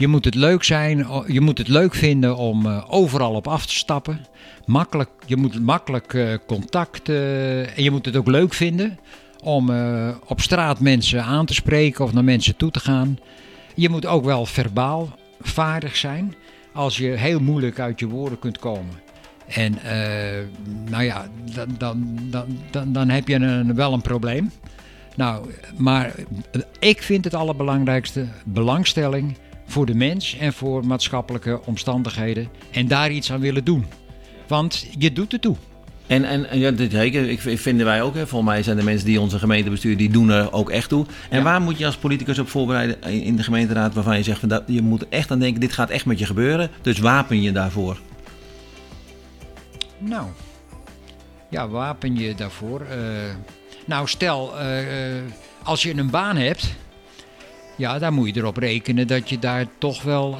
Je 0.00 0.08
moet 0.08 0.24
het 0.24 0.34
leuk, 0.34 0.62
zijn, 0.62 1.06
je 1.26 1.40
moet 1.40 1.58
het 1.58 1.68
leuk 1.68 1.94
vinden 1.94 2.36
om 2.36 2.66
eh, 2.66 2.84
overal 2.88 3.34
op 3.34 3.48
af 3.48 3.66
te 3.66 3.74
stappen. 3.74 4.26
Makkelijk, 4.66 5.10
je 5.26 5.36
moet 5.36 5.60
makkelijk 5.62 6.14
eh, 6.14 6.34
contact 6.46 7.08
eh, 7.08 7.76
en 7.78 7.82
je 7.82 7.90
moet 7.90 8.04
het 8.04 8.16
ook 8.16 8.26
leuk 8.26 8.54
vinden 8.54 8.98
om 9.42 9.70
op 10.26 10.40
straat 10.40 10.80
mensen 10.80 11.24
aan 11.24 11.46
te 11.46 11.54
spreken 11.54 12.04
of 12.04 12.12
naar 12.12 12.24
mensen 12.24 12.56
toe 12.56 12.70
te 12.70 12.80
gaan. 12.80 13.18
Je 13.74 13.88
moet 13.88 14.06
ook 14.06 14.24
wel 14.24 14.46
verbaal 14.46 15.18
vaardig 15.40 15.96
zijn 15.96 16.34
als 16.72 16.96
je 16.96 17.08
heel 17.08 17.40
moeilijk 17.40 17.78
uit 17.78 18.00
je 18.00 18.08
woorden 18.08 18.38
kunt 18.38 18.58
komen. 18.58 18.94
En 19.46 19.78
nou 20.90 21.04
ja, 21.04 21.28
dan, 21.54 21.74
dan, 21.78 22.18
dan, 22.22 22.58
dan, 22.70 22.92
dan 22.92 23.08
heb 23.08 23.28
je 23.28 23.34
een, 23.34 23.74
wel 23.74 23.92
een 23.92 24.02
probleem. 24.02 24.50
Nou, 25.16 25.50
maar 25.76 26.14
ik 26.78 27.02
vind 27.02 27.24
het 27.24 27.34
allerbelangrijkste 27.34 28.26
belangstelling 28.44 29.36
voor 29.70 29.86
de 29.86 29.94
mens 29.94 30.36
en 30.36 30.52
voor 30.52 30.86
maatschappelijke 30.86 31.60
omstandigheden. 31.64 32.48
En 32.70 32.88
daar 32.88 33.10
iets 33.10 33.32
aan 33.32 33.40
willen 33.40 33.64
doen. 33.64 33.86
Want 34.46 34.86
je 34.98 35.12
doet 35.12 35.32
het 35.32 35.42
toe. 35.42 35.56
En, 36.06 36.24
en 36.24 36.58
ja, 36.58 36.70
dit 36.70 36.90
zeker, 36.92 37.28
ik, 37.28 37.40
vinden 37.58 37.86
wij 37.86 38.02
ook. 38.02 38.14
Hè. 38.14 38.26
Volgens 38.26 38.50
mij 38.50 38.62
zijn 38.62 38.76
de 38.76 38.82
mensen 38.82 39.06
die 39.06 39.20
onze 39.20 39.38
gemeente 39.38 39.70
besturen, 39.70 39.98
die 39.98 40.10
doen 40.10 40.30
er 40.30 40.52
ook 40.52 40.70
echt 40.70 40.88
toe. 40.88 41.06
En 41.28 41.38
Ja. 41.38 41.44
waar 41.44 41.60
moet 41.60 41.78
je 41.78 41.86
als 41.86 41.96
politicus 41.96 42.38
op 42.38 42.48
voorbereiden 42.48 43.02
in 43.02 43.36
de 43.36 43.42
gemeenteraad 43.42 43.94
waarvan 43.94 44.16
je 44.16 44.22
zegt, 44.22 44.40
van, 44.40 44.48
dat, 44.48 44.62
je 44.66 44.82
moet 44.82 45.08
echt 45.08 45.30
aan 45.30 45.38
denken, 45.38 45.60
dit 45.60 45.72
gaat 45.72 45.90
echt 45.90 46.04
met 46.04 46.18
je 46.18 46.26
gebeuren. 46.26 46.70
Dus 46.82 46.98
wapen 46.98 47.42
je 47.42 47.52
daarvoor. 47.52 47.98
Nou, 49.98 50.26
ja, 51.50 51.68
wapen 51.68 52.16
je 52.16 52.34
daarvoor. 52.34 52.80
Eh, 52.80 52.96
nou, 53.86 54.08
stel, 54.08 54.58
eh, 54.58 55.16
eh, 55.16 55.22
als 55.62 55.82
je 55.82 55.96
een 55.96 56.10
baan 56.10 56.36
hebt, 56.36 56.74
ja, 57.80 57.98
dan 57.98 58.14
moet 58.14 58.34
je 58.34 58.40
erop 58.40 58.56
rekenen 58.56 59.06
dat 59.06 59.28
je 59.28 59.38
daar 59.38 59.66
toch 59.78 60.02
wel 60.02 60.32
eh, 60.32 60.38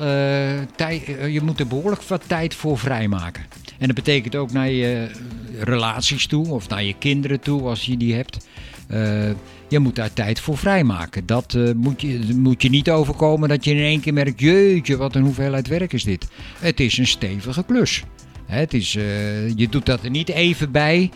tijd, 0.77 1.05
eh, 1.05 1.33
je 1.33 1.41
moet 1.41 1.61
er 1.61 1.67
behoorlijk 1.67 2.03
wat 2.03 2.23
tijd 2.27 2.55
voor 2.55 2.79
vrijmaken. 2.79 3.43
En 3.79 3.87
dat 3.87 3.97
betekent 3.97 4.37
ook 4.37 4.53
naar 4.53 4.71
je 4.71 5.11
relaties 5.59 6.27
toe 6.27 6.49
of 6.49 6.69
naar 6.69 6.85
je 6.85 6.95
kinderen 6.99 7.41
toe, 7.41 7.63
als 7.63 7.87
je 7.87 7.97
die 7.97 8.15
hebt. 8.15 8.47
Eh, 8.91 9.31
je 9.69 9.79
moet 9.79 9.97
daar 9.97 10.13
tijd 10.13 10.41
voor 10.41 10.59
vrijmaken. 10.59 11.27
Dat 11.27 11.55
eh, 11.55 11.71
moet, 11.77 12.01
je, 12.01 12.35
moet 12.37 12.63
je 12.63 12.69
niet 12.69 12.91
overkomen 12.91 13.49
dat 13.49 13.65
je 13.65 13.71
in 13.71 13.83
één 13.83 14.01
keer 14.01 14.13
merkt: 14.13 14.41
jeetje, 14.41 14.97
wat 14.97 15.15
een 15.15 15.23
hoeveelheid 15.23 15.67
werk 15.67 15.93
is 15.93 16.05
dit. 16.05 16.29
Het 16.59 16.81
is 16.81 16.99
een 16.99 17.07
stevige 17.07 17.65
klus. 17.65 18.05
Hè, 18.47 18.59
Het 18.59 18.75
is, 18.75 18.97
eh, 18.97 19.49
je 19.57 19.69
doet 19.69 19.87
dat 19.87 20.05
er 20.05 20.11
niet 20.11 20.29
even 20.29 20.71
bij. 20.71 21.11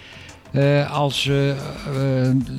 Eh, 0.55 0.91
als, 0.93 1.27
eh, 1.29 1.51
eh, 1.51 1.57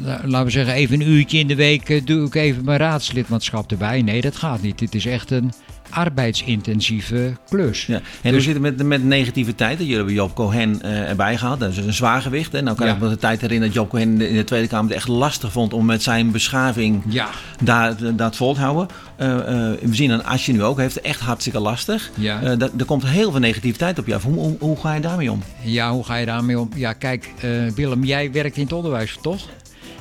la- 0.04 0.22
laten 0.26 0.46
we 0.46 0.52
zeggen, 0.52 0.74
even 0.74 1.02
een 1.02 1.08
uurtje 1.10 1.38
in 1.40 1.48
de 1.48 1.56
week 1.56 2.08
doe 2.08 2.26
ik 2.28 2.36
even 2.36 2.66
mijn 2.66 2.78
raadslidmaatschap 2.80 3.72
erbij. 3.72 4.02
Nee, 4.02 4.22
dat 4.22 4.36
gaat 4.36 4.62
niet. 4.62 4.80
Het 4.80 4.96
is 4.96 5.06
echt 5.06 5.32
een 5.32 5.52
arbeidsintensieve 5.96 7.34
klus. 7.50 7.86
Ja. 7.86 7.96
En 7.96 8.02
Dus- 8.22 8.32
hoe 8.32 8.42
zit 8.42 8.54
het 8.54 8.62
met, 8.62 8.84
met 8.88 9.04
negativiteit? 9.04 9.80
Jullie 9.80 9.96
hebben 9.96 10.14
Job 10.14 10.36
Cohen 10.36 10.82
eh, 10.82 11.10
erbij 11.10 11.38
gehaald. 11.38 11.60
Dat 11.60 11.72
is 11.72 11.78
een 11.78 11.94
zwaar 11.94 12.22
gewicht. 12.22 12.52
Hè? 12.52 12.62
Nou 12.62 12.78
kan 12.78 12.88
Ja. 12.88 12.94
ik 12.94 13.00
me 13.00 13.10
de 13.10 13.18
tijd 13.18 13.42
herinneren 13.42 13.74
dat 13.74 13.84
Job 13.84 13.90
Cohen 13.92 14.08
in 14.12 14.18
de, 14.18 14.30
in 14.30 14.36
de 14.36 14.44
Tweede 14.44 14.68
Kamer 14.68 14.88
het 14.88 14.98
echt 14.98 15.08
lastig 15.08 15.52
vond 15.52 15.74
om 15.74 15.86
met 15.86 16.04
zijn 16.04 16.32
beschaving 16.32 17.04
Ja, 17.08 17.30
daar, 17.64 17.96
dat 18.16 18.36
vol 18.36 18.54
te 18.54 18.60
houden. 18.60 18.88
Eh, 19.16 19.34
eh, 19.38 19.80
we 19.82 19.96
zien 19.96 20.10
een 20.10 20.24
Asje 20.26 20.52
nu 20.52 20.64
ook, 20.64 20.78
heeft 20.78 20.96
het 20.96 21.04
echt 21.04 21.20
hartstikke 21.20 21.60
lastig. 21.60 22.12
Ja. 22.16 22.56
Dat- 22.56 22.72
er 22.78 22.86
komt 22.86 23.06
heel 23.06 23.32
veel 23.32 23.40
negativiteit 23.40 24.00
op 24.00 24.08
je 24.08 24.16
af. 24.16 24.24
Hoe, 24.24 24.34
hoe, 24.40 24.56
hoe 24.60 24.78
ga 24.78 24.94
je 24.94 25.02
daarmee 25.02 25.32
om? 25.32 25.44
Ja, 25.62 25.92
hoe 25.92 26.04
ga 26.04 26.16
je 26.16 26.26
daarmee 26.26 26.60
om? 26.60 26.70
Ja, 26.76 26.94
kijk, 26.94 27.30
Willem, 27.76 28.04
jij 28.04 28.32
werkt 28.32 28.56
in 28.58 28.64
het 28.64 28.74
onderwijs, 28.74 29.18
toch? 29.22 29.42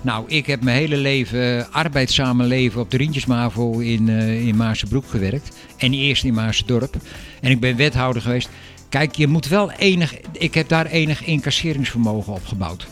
Nou, 0.04 0.25
ik 0.28 0.46
heb 0.46 0.62
mijn 0.62 0.76
hele 0.76 0.96
leven, 0.96 1.58
eh, 1.58 1.64
arbeidssamenleven 1.70 2.80
op 2.80 2.90
de 2.90 2.96
Rientjesmavo 2.96 3.78
in, 3.78 4.08
eh 4.08 4.46
in 4.46 4.56
Maarsebroek 4.56 5.08
gewerkt. 5.08 5.56
En 5.76 5.92
eerst 5.92 6.25
in 6.25 6.34
Maarsdorp. 6.34 6.96
En 7.40 7.50
ik 7.50 7.61
ben 7.61 7.76
wethouder 7.76 8.23
geweest. 8.23 8.49
Kijk, 8.88 9.14
je 9.14 9.26
moet 9.26 9.49
wel 9.49 9.70
enig, 9.70 10.14
ik 10.32 10.54
heb 10.54 10.68
daar 10.68 10.87
enig 10.87 11.25
incasseringsvermogen 11.25 12.32
opgebouwd. 12.32 12.87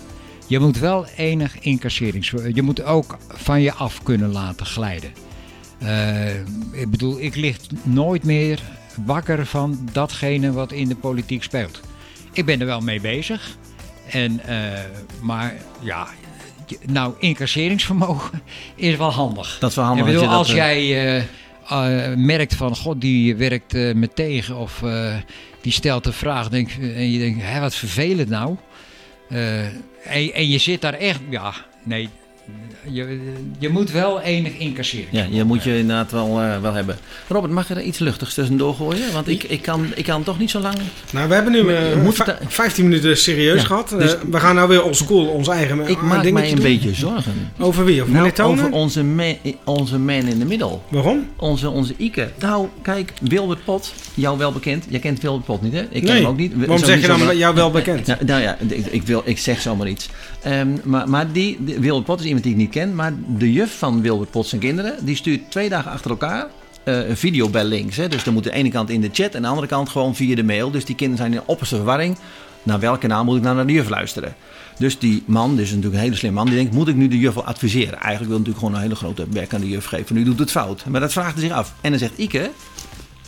Je 0.47 0.59
moet 0.59 0.79
wel 0.79 1.07
enig 1.17 1.61
incasseringsvermogen, 1.61 2.55
je 2.55 2.63
moet 2.63 2.83
ook 2.83 3.19
van 3.29 3.61
je 3.61 3.73
af 3.73 4.03
kunnen 4.03 4.31
laten 4.31 4.67
glijden. 4.67 5.13
Eh, 5.79 6.35
ik 6.73 6.91
bedoel, 6.91 7.21
ik 7.21 7.37
lig 7.37 7.57
nooit 7.83 8.25
meer 8.25 8.63
wakker 9.05 9.47
van 9.47 9.89
datgene 9.93 10.53
wat 10.53 10.73
in 10.73 10.89
de 10.89 10.97
politiek 10.97 11.43
speelt. 11.43 11.81
Ik 12.33 12.45
ben 12.45 12.61
er 12.61 12.67
wel 12.67 12.81
mee 12.81 13.01
bezig. 13.01 13.57
En, 14.11 14.41
maar 15.21 15.55
ja, 15.81 16.09
nou, 16.87 17.15
incasseringsvermogen 17.19 18.43
is 18.75 18.97
wel 18.97 19.11
handig. 19.11 19.57
Dat 19.61 19.71
is 19.71 19.77
wel 19.77 19.85
handig 19.85 20.07
Ik 20.07 20.13
bedoel, 20.13 20.29
dat 20.29 20.33
je 20.33 20.39
als 20.39 20.49
dat, 20.49 20.57
eh, 20.57 20.63
jij 20.63 21.23
eh, 21.69 22.11
eh, 22.11 22.17
merkt 22.17 22.55
van, 22.55 22.77
god, 22.77 23.01
die 23.01 23.37
werkt 23.37 23.75
eh, 23.75 23.95
me 23.95 24.09
tegen 24.09 24.57
of 24.57 24.83
die 25.61 25.73
stelt 25.73 26.07
een 26.07 26.13
vraag 26.13 26.49
denk, 26.49 26.71
en 26.71 27.11
je 27.11 27.19
denkt, 27.19 27.41
hè, 27.43 27.61
wat 27.61 27.75
vervelend 27.75 28.29
nou. 28.29 28.57
En, 29.29 30.33
en 30.33 30.49
je 30.49 30.59
zit 30.59 30.81
daar 30.81 30.95
echt, 30.95 31.21
ja, 31.31 31.53
nee, 31.83 32.09
je, 32.91 33.21
je 33.59 33.69
moet 33.69 33.91
wel 33.91 34.21
enig 34.21 34.53
incasseren. 34.59 35.07
Ja, 35.11 35.27
je 35.31 35.45
moet 35.45 35.65
je 35.65 35.79
inderdaad 35.79 36.11
wel, 36.11 36.41
eh, 36.41 36.61
wel 36.61 36.73
hebben. 36.73 36.97
Robert, 37.29 37.53
mag 37.53 37.69
je 37.69 37.75
er 37.75 37.83
iets 37.83 37.99
luchtigs 37.99 38.35
tussendoor 38.35 38.75
gooien? 38.75 39.13
Want 39.13 39.29
ik, 39.29 39.43
ik, 39.43 39.63
kan, 39.63 39.87
ik 39.95 40.05
kan 40.05 40.23
toch 40.23 40.39
niet 40.39 40.51
zo 40.51 40.61
lang... 40.61 40.75
Nou, 41.13 41.29
we 41.29 41.35
hebben 41.35 41.53
nu 41.53 41.63
We 41.65 41.77
eh, 41.77 42.03
moeten 42.03 42.25
vij- 42.25 42.37
da- 42.41 42.49
15 42.49 42.85
minuten 42.85 43.17
serieus 43.19 43.61
Ja, 43.61 43.67
gehad. 43.67 43.89
dus- 43.89 44.15
Eh, 44.15 44.21
we 44.31 44.39
gaan 44.41 44.55
nou 44.55 44.69
weer 44.69 44.83
oldschool 44.83 45.27
ons 45.27 45.49
eigen 45.49 45.89
Ik 45.89 46.01
maak 46.03 46.23
dingetje 46.23 46.33
mij 46.33 46.49
een 46.51 46.55
doen. 46.55 46.65
beetje 46.65 46.95
zorgen. 46.95 47.33
Over 47.59 47.85
wie? 47.85 48.03
Over 48.03 48.15
Nou, 48.15 48.33
over 48.43 48.71
onze 48.71 49.05
man, 49.05 49.37
onze 49.65 49.99
man 49.99 50.15
in 50.27 50.39
de 50.39 50.45
middel. 50.45 50.83
Waarom? 50.89 51.29
Onze, 51.37 51.71
onze 51.71 51.95
Ike. 51.97 52.31
Nou, 52.39 52.67
kijk, 52.83 53.13
Wilbert 53.21 53.65
Pot, 53.65 53.93
jou 54.15 54.39
wel 54.39 54.53
bekend. 54.53 54.85
Jij 54.89 55.01
kent 55.01 55.21
Wilbert 55.21 55.45
Pot 55.45 55.63
niet, 55.63 55.73
hè? 55.73 55.81
Ik 55.81 55.89
ken 55.91 56.05
nee. 56.05 56.15
hem 56.17 56.27
ook 56.27 56.37
niet. 56.37 56.53
Waarom 56.57 56.79
Zo 56.79 56.85
zeg 56.85 56.95
niet 56.97 57.05
je 57.07 57.25
dan 57.27 57.37
jou 57.37 57.55
wel 57.55 57.71
bekend? 57.71 58.07
Nou, 58.07 58.25
nou 58.25 58.43
ja, 58.43 58.57
ik, 58.69 58.87
ik, 58.87 59.03
wil, 59.03 59.23
ik 59.25 59.39
zeg 59.39 59.61
zomaar 59.61 59.89
iets. 59.89 60.09
Ehm, 60.43 60.69
maar 60.85 61.09
maar 61.09 61.33
die, 61.33 61.57
die- 61.61 61.79
Wilbert 61.79 62.05
Pot 62.07 62.21
is 62.21 62.27
iemand 62.33 62.47
die 62.47 62.53
ik 62.53 62.59
niet 62.59 62.71
ken. 62.71 62.95
Maar 62.95 63.13
de 63.39 63.53
juf 63.53 63.79
van 63.79 64.01
Wilbert 64.01 64.31
Pot 64.31 64.47
zijn 64.47 64.61
kinderen... 64.61 65.05
die 65.05 65.17
stuurt 65.17 65.51
twee 65.51 65.69
dagen 65.69 65.91
achter 65.91 66.11
elkaar 66.11 66.47
eh, 66.85 67.09
een 67.09 67.17
videobel 67.17 67.65
links. 67.65 67.97
Hè? 67.97 68.09
Dus 68.09 68.25
dan 68.25 68.35
moet 68.35 68.45
de 68.45 68.53
ene 68.53 68.69
kant 68.69 68.91
in 68.91 69.01
de 69.01 69.09
chat... 69.13 69.35
en 69.35 69.43
de 69.43 69.49
andere 69.49 69.67
kant 69.67 69.89
gewoon 69.89 70.15
via 70.15 70.35
de 70.35 70.43
mail. 70.43 70.71
Dus 70.71 70.85
die 70.85 70.95
kinderen 70.95 71.27
zijn 71.27 71.41
in 71.41 71.47
opperste 71.47 71.77
verwarring. 71.77 72.19
Naar 72.63 72.81
welk 72.81 73.01
kanaal 73.01 73.25
moet 73.25 73.37
ik 73.37 73.43
nou 73.43 73.57
naar 73.57 73.67
de 73.67 73.73
juf 73.73 73.89
luisteren? 73.89 74.35
Dus 74.79 74.99
die 74.99 75.23
man, 75.27 75.57
dus 75.57 75.69
natuurlijk 75.69 75.95
een 75.95 76.01
hele 76.01 76.17
slim 76.17 76.33
man... 76.33 76.47
die 76.47 76.55
denkt, 76.55 76.75
moet 76.75 76.89
ik 76.89 76.97
nu 76.97 77.09
de 77.09 77.19
juf 77.19 77.35
wel 77.35 77.45
adviseren? 77.45 77.99
Eigenlijk 77.99 78.29
wil 78.29 78.39
natuurlijk 78.39 78.59
gewoon 78.59 78.75
een 78.75 78.81
hele 78.81 78.95
grote 78.95 79.27
bek 79.27 79.55
aan 79.55 79.61
de 79.61 79.69
juf 79.69 79.85
geven. 79.85 80.15
Nu 80.15 80.25
doet 80.25 80.39
het 80.39 80.51
fout. 80.51 80.85
Maar 80.89 81.01
dat 81.01 81.13
vraagt 81.13 81.33
hij 81.33 81.43
zich 81.43 81.53
af. 81.53 81.75
En 81.81 81.91
dan 81.91 81.99
zegt 81.99 82.19
Ike... 82.19 82.51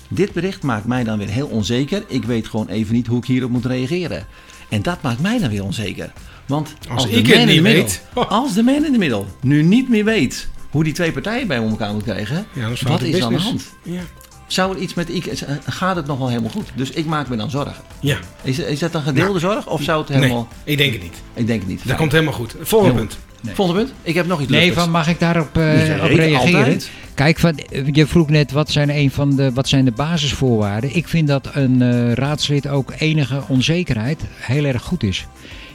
Dit 0.09 0.33
bericht 0.33 0.63
maakt 0.63 0.87
mij 0.87 1.05
dan 1.05 1.19
weer 1.19 1.29
heel 1.29 1.47
onzeker. 1.47 2.05
Ik 2.07 2.25
weet 2.25 2.49
gewoon 2.49 2.69
even 2.69 2.95
niet 2.95 3.07
hoe 3.07 3.19
ik 3.19 3.25
hierop 3.25 3.51
moet 3.51 3.65
reageren. 3.65 4.27
En 4.69 4.83
dat 4.83 5.03
maakt 5.03 5.21
mij 5.21 5.39
dan 5.39 5.51
weer 5.51 5.65
onzeker. 5.65 6.13
Want 6.47 6.75
Als 6.91 7.03
als, 7.03 7.11
ik 7.11 7.25
de 7.25 7.31
het 7.31 7.39
man 7.39 7.39
in 7.41 7.47
niet 7.47 7.57
de 7.57 7.63
middel, 7.63 7.83
weet. 7.85 8.03
Oh. 8.15 8.31
als 8.31 8.53
de 8.55 8.63
man 8.63 8.85
in 8.85 8.93
de 8.93 8.99
middel 8.99 9.27
nu 9.41 9.63
niet 9.63 9.89
meer 9.89 10.05
weet 10.05 10.49
hoe 10.71 10.85
die 10.85 10.93
twee 10.93 11.13
partijen 11.13 11.47
bij 11.47 11.57
elkaar 11.57 11.93
moeten 11.93 12.13
krijgen, 12.13 12.47
Ja, 12.53 12.63
dat 12.63 12.71
is 12.73 12.83
wat 12.83 13.03
is 13.03 13.17
er 13.19 13.25
aan 13.25 13.33
de 13.33 13.39
hand? 13.39 13.65
Ja. 13.83 14.01
Zou 14.47 14.77
er 14.77 14.83
iets 14.83 14.95
met 14.95 15.09
Ike, 15.09 15.31
gaat 15.67 15.97
het 15.97 16.07
nog 16.07 16.19
wel 16.19 16.29
helemaal 16.29 16.51
goed? 16.51 16.69
Dus 16.75 16.91
ik 16.91 17.07
maak 17.07 17.29
me 17.29 17.37
dan 17.37 17.51
zorgen. 17.51 17.83
ja. 18.01 18.19
Is, 18.43 18.59
is 18.59 18.79
dat 18.79 18.95
een 18.95 19.03
gedeelde 19.03 19.39
zorg 19.39 19.67
of 19.67 19.83
zou 19.83 20.01
het 20.01 20.09
helemaal... 20.09 20.49
Nee, 20.65 20.73
ik 20.75 20.79
denk 20.79 20.93
het 20.93 21.03
niet. 21.03 21.17
Ik 21.35 21.47
denk 21.47 21.61
het 21.61 21.69
niet. 21.69 21.79
Dat 21.79 21.87
Fijn. 21.87 21.99
komt 21.99 22.13
helemaal 22.13 22.33
goed. 22.35 22.55
Volgende 22.61 22.95
punt. 22.95 23.19
Volgende 23.53 23.81
punt. 23.85 23.95
Ik 24.03 24.15
heb 24.15 24.27
nog 24.27 24.41
iets 24.41 24.51
Nee, 24.51 24.61
luchtigs. 24.61 24.83
van, 24.83 24.91
mag 24.93 25.09
ik 25.09 25.19
daarop 25.19 25.57
eh, 25.57 25.63
op 26.03 26.11
reageren? 26.11 26.59
altijd. 26.59 26.91
Kijk, 27.15 27.39
van, 27.39 27.59
je 27.93 28.07
vroeg 28.07 28.29
net 28.29 28.53
wat 28.53 28.71
zijn, 28.71 28.91
een 28.91 29.11
van 29.11 29.37
de, 29.37 29.53
wat 29.53 29.69
zijn 29.69 29.85
de 29.85 29.91
basisvoorwaarden. 29.93 30.97
Ik 30.97 31.09
vind 31.09 31.29
dat 31.29 31.51
een 31.53 31.83
eh, 31.83 32.13
raadslid 32.13 32.69
ook 32.69 32.93
enige 32.99 33.43
onzekerheid 33.49 34.21
heel 34.37 34.65
erg 34.65 34.83
goed 34.83 35.03
is. 35.03 35.27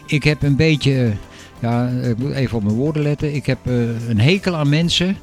Ik 0.08 0.24
heb 0.24 0.44
een 0.44 0.56
beetje, 0.56 1.04
eh, 1.06 1.12
ja, 1.60 1.88
ik 1.88 2.18
moet 2.18 2.32
even 2.34 2.58
op 2.58 2.64
mijn 2.64 2.76
woorden 2.76 3.04
letten. 3.04 3.36
Ik 3.36 3.46
heb 3.46 3.58
eh, 3.64 3.74
een 4.10 4.20
hekel 4.20 4.56
aan 4.56 4.70
mensen 4.70 5.18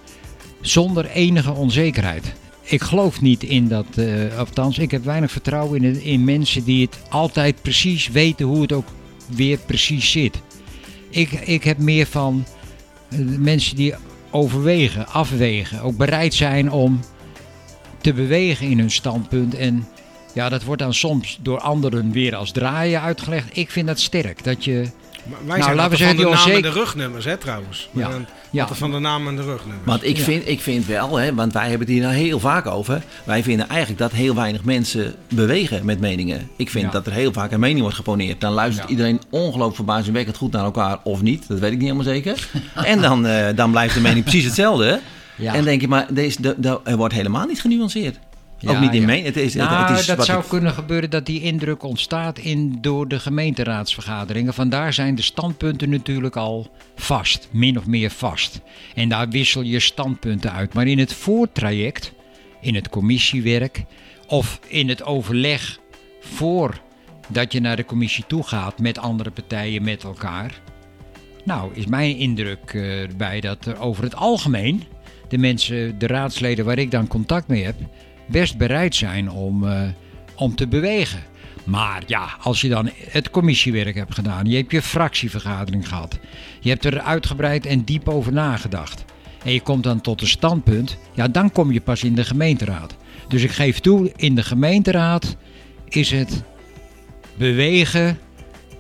zonder 0.61 1.07
enige 1.07 1.53
onzekerheid. 1.53 2.33
Ik 2.63 2.83
geloof 2.83 3.21
niet 3.21 3.43
in 3.43 3.69
dat, 3.69 3.87
eh 3.95 4.39
althans, 4.39 4.79
ik 4.79 4.91
heb 4.91 5.05
weinig 5.05 5.31
vertrouwen 5.31 5.83
in, 5.85 6.03
in 6.03 6.25
mensen 6.25 6.65
die 6.65 6.83
het 6.85 6.99
altijd 7.09 7.63
precies 7.63 8.09
weten 8.09 8.47
hoe 8.47 8.63
het 8.63 8.73
ook 8.73 8.87
weer 9.27 9.59
precies 9.59 10.11
zit. 10.11 10.41
Ik, 11.17 11.33
ik 11.33 11.65
heb 11.65 11.79
meer 11.79 12.07
van 12.07 12.45
eh, 13.09 13.19
mensen 13.39 13.77
die 13.77 13.95
overwegen, 14.31 15.09
afwegen, 15.09 15.81
ook 15.81 15.97
bereid 15.97 16.35
zijn 16.35 16.71
om 16.71 17.01
te 18.01 18.13
bewegen 18.13 18.67
in 18.67 18.79
hun 18.79 18.91
standpunt. 18.91 19.55
En 19.55 19.87
ja, 20.35 20.49
dat 20.49 20.63
wordt 20.63 20.83
dan 20.83 20.95
soms 20.95 21.39
door 21.43 21.61
anderen 21.61 22.13
weer 22.13 22.35
als 22.35 22.53
draaien 22.53 23.01
uitgelegd. 23.01 23.57
Ik 23.57 23.71
vind 23.71 23.87
dat 23.87 24.01
sterk. 24.01 24.45
Dat 24.45 24.65
je, 24.65 24.87
Maar 25.29 25.39
Wij 25.39 25.47
Nou, 25.49 25.63
zijn 25.63 25.77
laten 25.77 25.91
we 25.91 25.97
zeggen, 25.97 26.17
van 26.17 26.25
de 26.31 26.37
die 26.37 26.47
naam 26.47 26.57
en 26.57 26.63
de 26.63 26.71
rugnummers, 26.79 27.25
hè, 27.25 27.37
trouwens. 27.37 27.89
Ja. 27.93 28.09
Dan, 28.09 28.27
Ja. 28.51 28.69
van 28.69 28.91
de 28.91 28.99
naam 28.99 29.29
en 29.29 29.37
de 29.37 29.43
rugnummers. 29.43 29.85
Want 29.85 30.05
ik 30.05 30.17
Ja. 30.17 30.23
vind, 30.23 30.49
ik 30.49 30.61
vind 30.61 30.87
wel, 30.87 31.17
hè, 31.17 31.35
want 31.35 31.53
wij 31.53 31.63
hebben 31.69 31.81
het 31.81 31.89
hier 31.89 32.03
nou 32.03 32.15
heel 32.15 32.41
vaak 32.41 32.67
over. 32.67 33.03
Wij 33.25 33.43
vinden 33.43 33.69
eigenlijk 33.69 33.99
dat 34.01 34.13
heel 34.13 34.35
weinig 34.35 34.65
mensen 34.65 35.15
bewegen 35.35 35.85
met 35.85 36.01
meningen. 36.01 36.49
Ik 36.57 36.71
vind 36.71 36.85
Ja. 36.85 36.91
dat 36.91 37.07
er 37.07 37.13
heel 37.13 37.33
vaak 37.33 37.53
een 37.53 37.61
mening 37.61 37.81
wordt 37.81 37.97
geponeerd. 37.97 38.41
Dan 38.41 38.53
luistert 38.53 38.85
Ja. 38.85 38.91
iedereen 38.91 39.21
ongelooflijk 39.31 39.75
verbazingwekkend 39.77 40.37
goed 40.37 40.53
naar 40.53 40.65
elkaar 40.65 40.99
of 41.05 41.23
niet. 41.23 41.49
Dat 41.49 41.59
weet 41.59 41.73
ik 41.73 41.79
niet 41.79 41.89
helemaal 41.91 42.13
zeker. 42.13 42.49
en 42.75 43.01
dan, 43.01 43.27
eh, 43.27 43.47
dan 43.55 43.71
blijft 43.71 43.95
de 43.95 44.01
mening 44.01 44.25
precies 44.25 44.45
hetzelfde. 44.45 45.01
Ja. 45.37 45.55
En 45.55 45.65
denk 45.65 45.81
je, 45.81 45.89
maar 45.89 46.07
deze, 46.11 46.43
de, 46.43 46.55
de- 46.59 46.81
er 46.85 46.97
wordt 46.97 47.15
helemaal 47.15 47.47
niet 47.47 47.61
genuanceerd. 47.61 48.19
Ook 48.65 48.81
niet 48.81 48.95
in 48.95 49.01
ja. 49.01 49.15
Het 49.15 49.37
is, 49.37 49.55
nou, 49.55 49.91
het 49.91 49.99
is 49.99 50.07
dat 50.07 50.25
zou 50.25 50.43
ik- 50.43 50.49
kunnen 50.49 50.73
gebeuren 50.73 51.11
dat 51.11 51.27
die 51.27 51.41
indruk 51.43 51.83
ontstaat 51.83 52.39
in, 52.39 52.79
door 52.81 53.09
de 53.09 53.21
gemeenteraadsvergaderingen. 53.21 54.55
Vandaar 54.55 54.93
zijn 54.93 55.15
de 55.15 55.23
standpunten 55.23 55.91
natuurlijk 55.91 56.37
al 56.37 56.71
vast, 56.97 57.49
min 57.51 57.79
of 57.79 57.87
meer 57.87 58.11
vast. 58.11 58.61
En 58.95 59.09
daar 59.09 59.29
wissel 59.29 59.63
je 59.63 59.81
standpunten 59.81 60.53
uit. 60.53 60.75
Maar 60.75 60.87
in 60.87 60.99
het 60.99 61.13
voortraject, 61.15 62.13
in 62.61 62.75
het 62.75 62.89
commissiewerk 62.89 63.85
of 64.27 64.61
in 64.67 64.89
het 64.89 65.03
overleg 65.03 65.79
voordat 66.21 67.53
je 67.53 67.61
naar 67.61 67.77
de 67.77 67.85
commissie 67.85 68.25
toe 68.27 68.43
gaat 68.43 68.79
met 68.79 68.99
andere 68.99 69.31
partijen, 69.31 69.83
met 69.83 70.03
elkaar. 70.03 70.61
Nou, 71.45 71.75
is 71.75 71.87
mijn 71.87 72.17
indruk 72.17 72.73
eh, 72.75 72.83
bij 73.17 73.41
dat 73.41 73.67
er 73.67 73.79
over 73.79 74.05
het 74.05 74.15
algemeen 74.15 74.83
de 75.29 75.39
mensen, 75.39 75.99
de 75.99 76.07
raadsleden 76.07 76.65
waar 76.65 76.79
ik 76.79 76.91
dan 76.91 77.07
contact 77.07 77.49
mee 77.49 77.65
heb, 77.65 77.77
best 78.27 78.57
bereid 78.57 78.95
zijn 78.95 79.31
om, 79.31 79.69
eh, 79.69 79.81
om 80.35 80.55
te 80.55 80.67
bewegen. 80.67 81.23
Maar 81.65 82.03
ja, 82.07 82.29
als 82.41 82.61
je 82.61 82.69
dan 82.69 82.91
het 83.11 83.31
commissiewerk 83.31 83.95
hebt 83.95 84.15
gedaan, 84.15 84.47
je 84.47 84.57
hebt 84.57 84.71
je 84.71 84.83
fractievergadering 84.83 85.89
gehad, 85.89 86.19
je 86.61 86.69
hebt 86.69 86.85
er 86.85 87.01
uitgebreid 87.01 87.67
en 87.67 87.85
diep 87.85 88.09
over 88.09 88.33
nagedacht. 88.33 89.05
En 89.45 89.53
je 89.53 89.61
komt 89.61 89.83
dan 89.83 90.01
tot 90.01 90.21
een 90.21 90.27
standpunt, 90.27 90.97
ja, 91.15 91.29
dan 91.29 91.53
kom 91.53 91.73
je 91.73 91.81
pas 91.81 92.05
in 92.05 92.15
de 92.15 92.25
gemeenteraad. 92.25 92.97
Dus 93.29 93.43
ik 93.43 93.51
geef 93.51 93.79
toe, 93.79 94.13
in 94.17 94.35
de 94.35 94.43
gemeenteraad 94.43 95.37
is 95.89 96.11
het 96.11 96.43
bewegen. 97.37 98.19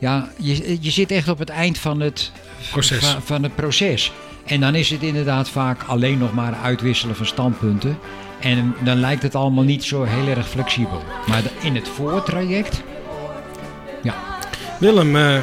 Ja, 0.00 0.30
je, 0.40 0.78
je 0.80 0.90
zit 0.90 1.10
echt 1.10 1.28
op 1.28 1.38
het 1.38 1.48
eind 1.48 1.78
van 1.78 2.00
het 2.00 2.32
Proces. 2.70 3.06
Van, 3.06 3.22
van 3.22 3.42
het 3.42 3.54
proces. 3.54 4.12
En 4.46 4.60
dan 4.60 4.74
is 4.74 4.90
het 4.90 5.02
inderdaad 5.02 5.48
vaak 5.48 5.82
alleen 5.86 6.18
nog 6.18 6.32
maar 6.34 6.54
uitwisselen 6.62 7.16
van 7.16 7.26
standpunten. 7.26 7.98
En 8.40 8.74
dan 8.84 8.96
lijkt 9.00 9.22
het 9.22 9.34
allemaal 9.34 9.64
niet 9.64 9.84
zo 9.84 10.02
heel 10.02 10.28
erg 10.36 10.48
flexibel. 10.48 11.02
Maar 11.26 11.42
de- 11.42 11.50
in 11.66 11.74
het 11.74 11.88
voortraject, 11.88 12.82
ja, 14.02 14.14
Willem, 14.78 15.16
eh, 15.16 15.34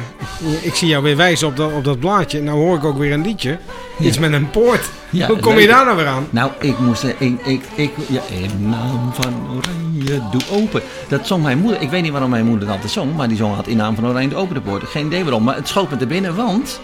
ik 0.62 0.74
zie 0.74 0.88
jou 0.88 1.02
weer 1.02 1.16
wijzen 1.16 1.46
op 1.48 1.56
dat, 1.56 1.72
op 1.72 1.84
dat 1.84 1.98
blaadje. 2.00 2.42
Nou 2.42 2.58
hoor 2.58 2.76
ik 2.76 2.84
ook 2.84 2.98
weer 2.98 3.12
een 3.12 3.22
liedje. 3.22 3.58
Iets 4.00 4.18
met 4.18 4.32
een 4.32 4.50
poort. 4.50 4.90
Ja, 5.10 5.26
Hoe 5.26 5.38
kom 5.38 5.58
je 5.58 5.66
daar 5.66 5.84
nou 5.84 5.96
weer 5.96 6.06
aan? 6.06 6.26
Nou, 6.30 6.50
ik 6.60 6.78
moest... 6.78 7.04
eh, 7.04 7.20
Ik, 7.20 7.40
ik, 7.44 7.62
ik, 7.74 7.90
ja, 8.08 8.20
in 8.30 8.68
naam 8.68 9.10
van 9.12 9.34
Oranje, 9.50 10.22
doe 10.30 10.42
open. 10.50 10.82
Dat 11.08 11.26
zong 11.26 11.42
mijn 11.42 11.58
moeder. 11.58 11.80
Ik 11.82 11.90
weet 11.90 12.02
niet 12.02 12.10
waarom 12.12 12.30
mijn 12.30 12.44
moeder 12.46 12.64
dat 12.66 12.74
altijd 12.74 12.92
zong. 12.92 13.16
Maar 13.16 13.28
die 13.28 13.36
zong 13.36 13.54
had 13.54 13.66
in 13.66 13.76
naam 13.76 13.94
van 13.94 14.06
Oranje, 14.06 14.28
doe 14.28 14.38
open 14.38 14.54
de 14.54 14.60
poort. 14.60 14.84
Geen 14.84 15.06
idee 15.06 15.22
waarom. 15.22 15.42
Maar 15.44 15.56
het 15.56 15.68
schoot 15.68 15.90
me 15.90 15.96
te 15.96 16.06
binnen, 16.06 16.34
want... 16.36 16.80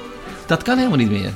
Dat 0.47 0.63
kan 0.63 0.77
helemaal 0.77 0.99
niet 0.99 1.11
meer. 1.11 1.33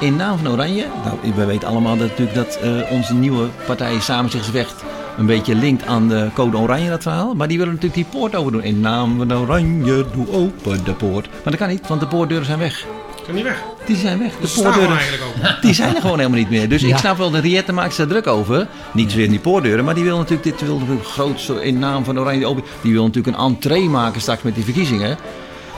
In 0.00 0.16
naam 0.16 0.38
van 0.38 0.48
Oranje... 0.48 0.86
Nou, 1.04 1.34
we 1.34 1.44
weten 1.44 1.68
allemaal 1.68 1.96
dat, 1.96 2.08
natuurlijk 2.08 2.36
dat 2.36 2.58
eh, 2.62 2.90
onze 2.90 3.14
nieuwe 3.14 3.48
partij 3.66 4.00
Samen 4.00 4.30
zich 4.30 4.44
Zwijgt... 4.44 4.84
een 5.18 5.26
beetje 5.26 5.54
linkt 5.54 5.86
aan 5.86 6.08
de 6.08 6.28
code 6.34 6.56
Oranje, 6.56 6.88
dat 6.90 7.02
verhaal. 7.02 7.34
Maar 7.34 7.48
die 7.48 7.58
willen 7.58 7.72
natuurlijk 7.72 8.10
die 8.10 8.20
poort 8.20 8.34
over 8.34 8.52
doen. 8.52 8.62
In 8.62 8.80
naam 8.80 9.16
van 9.16 9.34
Oranje, 9.34 10.04
doe 10.14 10.32
open 10.32 10.84
de 10.84 10.92
poort. 10.92 11.26
Maar 11.28 11.42
dat 11.52 11.56
kan 11.56 11.68
niet, 11.68 11.88
want 11.88 12.00
de 12.00 12.06
poortdeuren 12.06 12.46
zijn 12.46 12.58
weg. 12.58 12.86
Kan 13.26 13.34
niet 13.34 13.44
weg. 13.44 13.62
Die 13.86 13.96
zijn 13.96 14.18
weg. 14.18 14.32
De 14.40 14.62
poortdeuren... 14.62 14.98
Die 15.60 15.74
zijn 15.74 15.94
er 15.94 16.00
gewoon 16.00 16.18
helemaal 16.18 16.38
niet 16.38 16.50
meer. 16.50 16.68
Dus 16.68 16.82
ik 16.82 16.96
snap 16.96 17.16
wel, 17.16 17.30
de 17.30 17.40
Riette 17.40 17.72
maakt 17.72 17.94
zich 17.94 18.06
druk 18.06 18.26
over. 18.26 18.66
Niet 18.92 19.10
zozeer 19.10 19.24
in 19.24 19.30
die 19.30 19.40
poordeuren, 19.40 19.84
maar 19.84 19.94
die 19.94 20.04
wil 20.04 20.16
natuurlijk 20.16 20.42
dit 20.42 20.60
wil 20.66 20.78
natuurlijk 20.78 21.06
groot 21.06 21.40
zo 21.40 21.56
in 21.56 21.78
naam 21.78 22.04
van 22.04 22.18
Oranje 22.18 22.46
Open. 22.46 22.64
Die 22.80 22.92
wil 22.92 23.04
natuurlijk 23.04 23.36
een 23.36 23.42
entree 23.42 23.88
maken 23.88 24.20
straks 24.20 24.42
met 24.42 24.54
die 24.54 24.64
verkiezingen. 24.64 25.18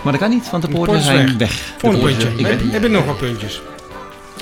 Maar 0.03 0.13
dat 0.13 0.21
kan 0.21 0.31
niet, 0.31 0.51
want 0.51 0.63
de 0.63 0.69
poorten 0.69 1.03
zijn 1.03 1.27
weg. 1.27 1.37
weg. 1.37 1.75
Volgende 1.79 2.05
puntje. 2.07 2.29
Ik 2.37 2.47
Heb, 2.47 2.59
ben, 2.59 2.71
heb 2.71 2.83
je 2.83 2.89
nog 2.89 3.05
wat 3.05 3.19
puntjes? 3.19 3.61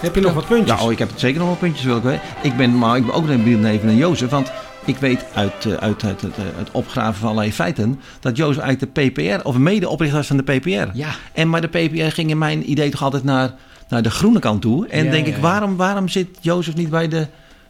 Heb 0.00 0.14
je 0.14 0.20
nog 0.20 0.33
wat 0.35 0.46
puntjes? 0.46 0.78
ja, 0.78 0.85
oh, 0.85 0.92
ik 0.92 0.98
heb 0.98 1.11
zeker 1.14 1.38
nog 1.38 1.48
wel 1.48 1.57
puntjes 1.57 1.85
wil 1.85 1.96
ik. 1.96 2.20
Ik 2.42 2.57
ben, 2.57 2.78
maar 2.78 2.96
ik 2.96 3.07
ben 3.07 3.14
ook 3.14 3.26
benieuwd 3.26 3.61
naar 3.61 3.70
even 3.72 3.87
naar 3.87 3.96
Jozef, 3.96 4.30
want 4.30 4.52
ik 4.85 4.96
weet 4.96 5.24
uit, 5.35 5.64
eh, 5.66 5.72
uit, 5.72 6.04
uit, 6.04 6.20
het, 6.20 6.37
eh, 6.37 6.44
het 6.57 6.70
opgraven 6.70 7.14
van 7.14 7.28
allerlei 7.28 7.52
feiten 7.52 8.00
dat 8.20 8.37
Jozef 8.37 8.62
eigenlijk 8.62 8.94
de 8.94 9.11
PPR, 9.11 9.46
of 9.46 9.57
mede-oprichter 9.59 10.18
was 10.18 10.26
van 10.26 10.37
de 10.37 10.42
PPR. 10.42 10.88
ja. 10.92 11.11
En 11.33 11.48
maar 11.50 11.61
de 11.61 11.68
PPR 11.68 12.04
ging 12.14 12.30
in 12.30 12.38
mijn 12.38 12.70
idee 12.70 12.90
toch 12.90 13.02
altijd 13.02 13.24
naar, 13.24 13.54
naar 13.88 14.02
de 14.02 14.11
groene 14.11 14.38
kant 14.38 14.62
toe. 14.62 14.88
En 14.88 15.04
Ja, 15.04 15.11
denk 15.11 15.26
ja, 15.26 15.35
ik, 15.35 15.42
waarom, 15.42 15.76
waarom 15.76 16.09
zit 16.09 16.28
Jozef 16.40 16.74
niet 16.74 16.90
bij 16.90 17.09
de 17.09 17.26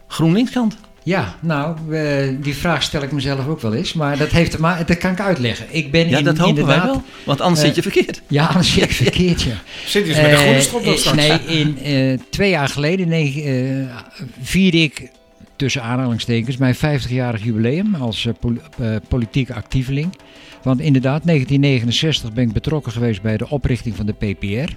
GroenLinks 0.07 0.51
kant? 0.51 0.77
Ja, 1.05 1.35
nou, 1.41 1.95
eh, 1.95 2.29
die 2.41 2.55
vraag 2.55 2.83
stel 2.83 3.01
ik 3.03 3.11
mezelf 3.11 3.47
ook 3.47 3.61
wel 3.61 3.73
eens. 3.73 3.93
Maar 3.93 4.17
dat, 4.17 4.29
heeft, 4.29 4.57
maar 4.57 4.85
dat 4.85 4.97
kan 4.97 5.11
ik 5.11 5.19
uitleggen. 5.19 5.65
Ik 5.69 5.91
ben 5.91 6.09
Ja, 6.09 6.17
in, 6.17 6.23
dat 6.23 6.37
hopen 6.37 6.55
wij 6.65 6.75
inderdaad... 6.75 6.85
wel. 6.95 7.03
Want 7.23 7.41
anders 7.41 7.59
eh, 7.61 7.65
zit 7.67 7.75
je 7.75 7.81
verkeerd. 7.81 8.21
Ja, 8.27 8.45
anders 8.45 8.73
zit 8.73 8.83
ik 8.83 8.91
verkeerd, 9.03 9.41
ja. 9.41 9.53
Zit 9.85 10.07
je 10.07 10.13
dus 10.13 10.21
met 10.21 10.31
een 10.31 10.37
groene 10.37 10.55
Eh, 10.55 10.61
strop 10.61 10.83
dan 11.03 11.17
eh? 11.17 11.27
Nee, 11.47 11.59
in, 11.59 11.77
eh, 11.83 12.19
twee 12.29 12.49
jaar 12.49 12.69
geleden 12.69 13.07
nee, 13.07 13.43
eh, 13.43 13.95
vierde 14.41 14.77
ik 14.81 15.09
tussen 15.55 15.81
aanhalingstekens, 15.83 16.57
mijn 16.57 16.75
50-jarig 16.75 17.43
jubileum 17.43 17.95
als 17.95 18.25
eh, 18.25 18.33
pol- 18.39 18.57
eh, 18.81 18.95
politiek 19.07 19.49
actieveling. 19.51 20.17
Want 20.65 20.79
inderdaad, 20.79 21.25
1969 21.25 22.33
ben 22.33 22.47
ik 22.47 22.53
betrokken 22.53 22.91
geweest 22.91 23.21
bij 23.21 23.37
de 23.37 23.49
oprichting 23.49 23.95
van 23.95 24.05
de 24.05 24.13
PPR. 24.13 24.71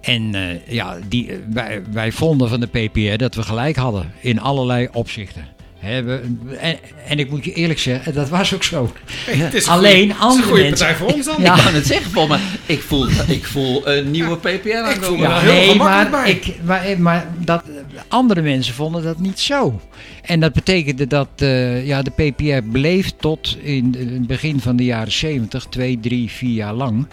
En 0.00 0.34
eh, 0.34 0.66
ja, 0.66 0.98
die, 1.08 1.32
eh, 1.32 1.38
wij, 1.50 1.82
wij 1.90 2.12
vonden 2.12 2.48
van 2.48 2.60
de 2.60 2.66
PPR 2.66 3.16
dat 3.16 3.34
we 3.34 3.42
gelijk 3.42 3.76
hadden 3.76 4.12
in 4.20 4.40
allerlei 4.40 4.88
opzichten. 4.92 5.46
En, 5.82 6.78
en 7.06 7.18
ik 7.18 7.30
moet 7.30 7.44
je 7.44 7.52
eerlijk 7.52 7.78
zeggen, 7.78 8.14
dat 8.14 8.28
was 8.28 8.54
ook 8.54 8.62
zo. 8.62 8.92
Het 9.26 9.54
is 9.54 9.66
een 9.66 9.72
Alleen 9.72 9.90
goeie- 9.92 10.02
het 10.04 10.10
is 10.10 10.16
een 10.16 10.20
andere 10.20 10.46
goede 10.48 10.62
mensen- 10.62 10.86
partij 10.86 10.96
voor 11.06 11.14
ons 11.16 11.26
dan. 11.26 11.34
Ja. 11.38 11.56
Ik 11.56 11.62
kan 11.64 11.74
het 11.74 11.86
zeggen, 11.86 12.10
Paul, 12.10 12.26
maar 12.26 12.40
ik 12.66 12.80
voel, 12.82 13.08
ik 13.28 13.44
voel 13.44 13.88
een 13.88 14.10
nieuwe 14.10 14.36
PPR 14.36 14.46
Ik 14.48 14.60
voel 14.72 14.82
aankomen. 14.84 15.18
me 15.20 15.26
Ja, 15.26 15.38
heel 15.40 15.52
nee, 15.66 15.74
maar, 15.74 16.10
bij. 16.10 16.30
ik, 16.30 16.54
maar, 16.62 17.00
maar 17.00 17.26
dat, 17.38 17.62
andere 18.08 18.42
mensen 18.42 18.74
vonden 18.74 19.02
dat 19.02 19.18
niet 19.18 19.40
zo. 19.40 19.80
En 20.22 20.40
dat 20.40 20.52
betekende 20.52 21.06
dat 21.06 21.28
eh, 21.36 21.86
ja, 21.86 22.02
de 22.02 22.10
PPR 22.10 22.68
bleef 22.70 23.12
tot 23.20 23.56
in 23.62 23.94
in 23.98 24.08
het 24.12 24.26
begin 24.26 24.60
van 24.60 24.76
de 24.76 24.84
jaren 24.84 25.12
70, 25.12 25.64
twee, 25.70 25.98
drie, 26.00 26.30
vier 26.30 26.54
jaar 26.54 26.74
lang. 26.74 27.06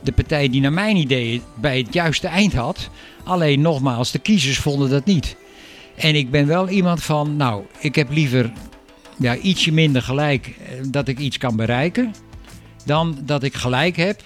De 0.00 0.12
partij 0.12 0.48
die 0.50 0.60
naar 0.60 0.72
mijn 0.72 0.96
idee 0.96 1.42
bij 1.60 1.78
het 1.78 1.92
juiste 1.94 2.26
eind 2.26 2.52
had. 2.52 2.88
Alleen 3.24 3.60
nogmaals, 3.60 4.10
de 4.10 4.18
kiezers 4.18 4.58
vonden 4.58 4.90
dat 4.90 5.04
niet. 5.04 5.36
En 5.96 6.14
ik 6.14 6.30
ben 6.30 6.46
wel 6.46 6.68
iemand 6.68 7.02
van, 7.02 7.36
nou, 7.36 7.62
ik 7.78 7.94
heb 7.94 8.10
liever 8.10 8.52
ja, 9.18 9.36
ietsje 9.36 9.72
minder 9.72 10.02
gelijk 10.02 10.46
eh, 10.46 10.84
dat 10.88 11.08
ik 11.08 11.18
iets 11.18 11.38
kan 11.38 11.56
bereiken. 11.56 12.14
Dan 12.84 13.18
dat 13.24 13.42
ik 13.42 13.54
gelijk 13.54 13.96
heb 13.96 14.22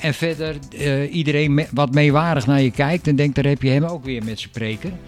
en 0.00 0.14
verder 0.14 0.56
eh, 0.78 1.14
iedereen 1.14 1.54
me- 1.54 1.66
wat 1.72 1.94
meewarig 1.94 2.46
naar 2.46 2.62
je 2.62 2.70
kijkt 2.70 3.08
en 3.08 3.16
denkt, 3.16 3.34
daar 3.34 3.44
heb 3.44 3.62
je 3.62 3.70
hem 3.70 3.84
ook 3.84 4.04
weer 4.04 4.24
met 4.24 4.40
spreken. 4.40 4.98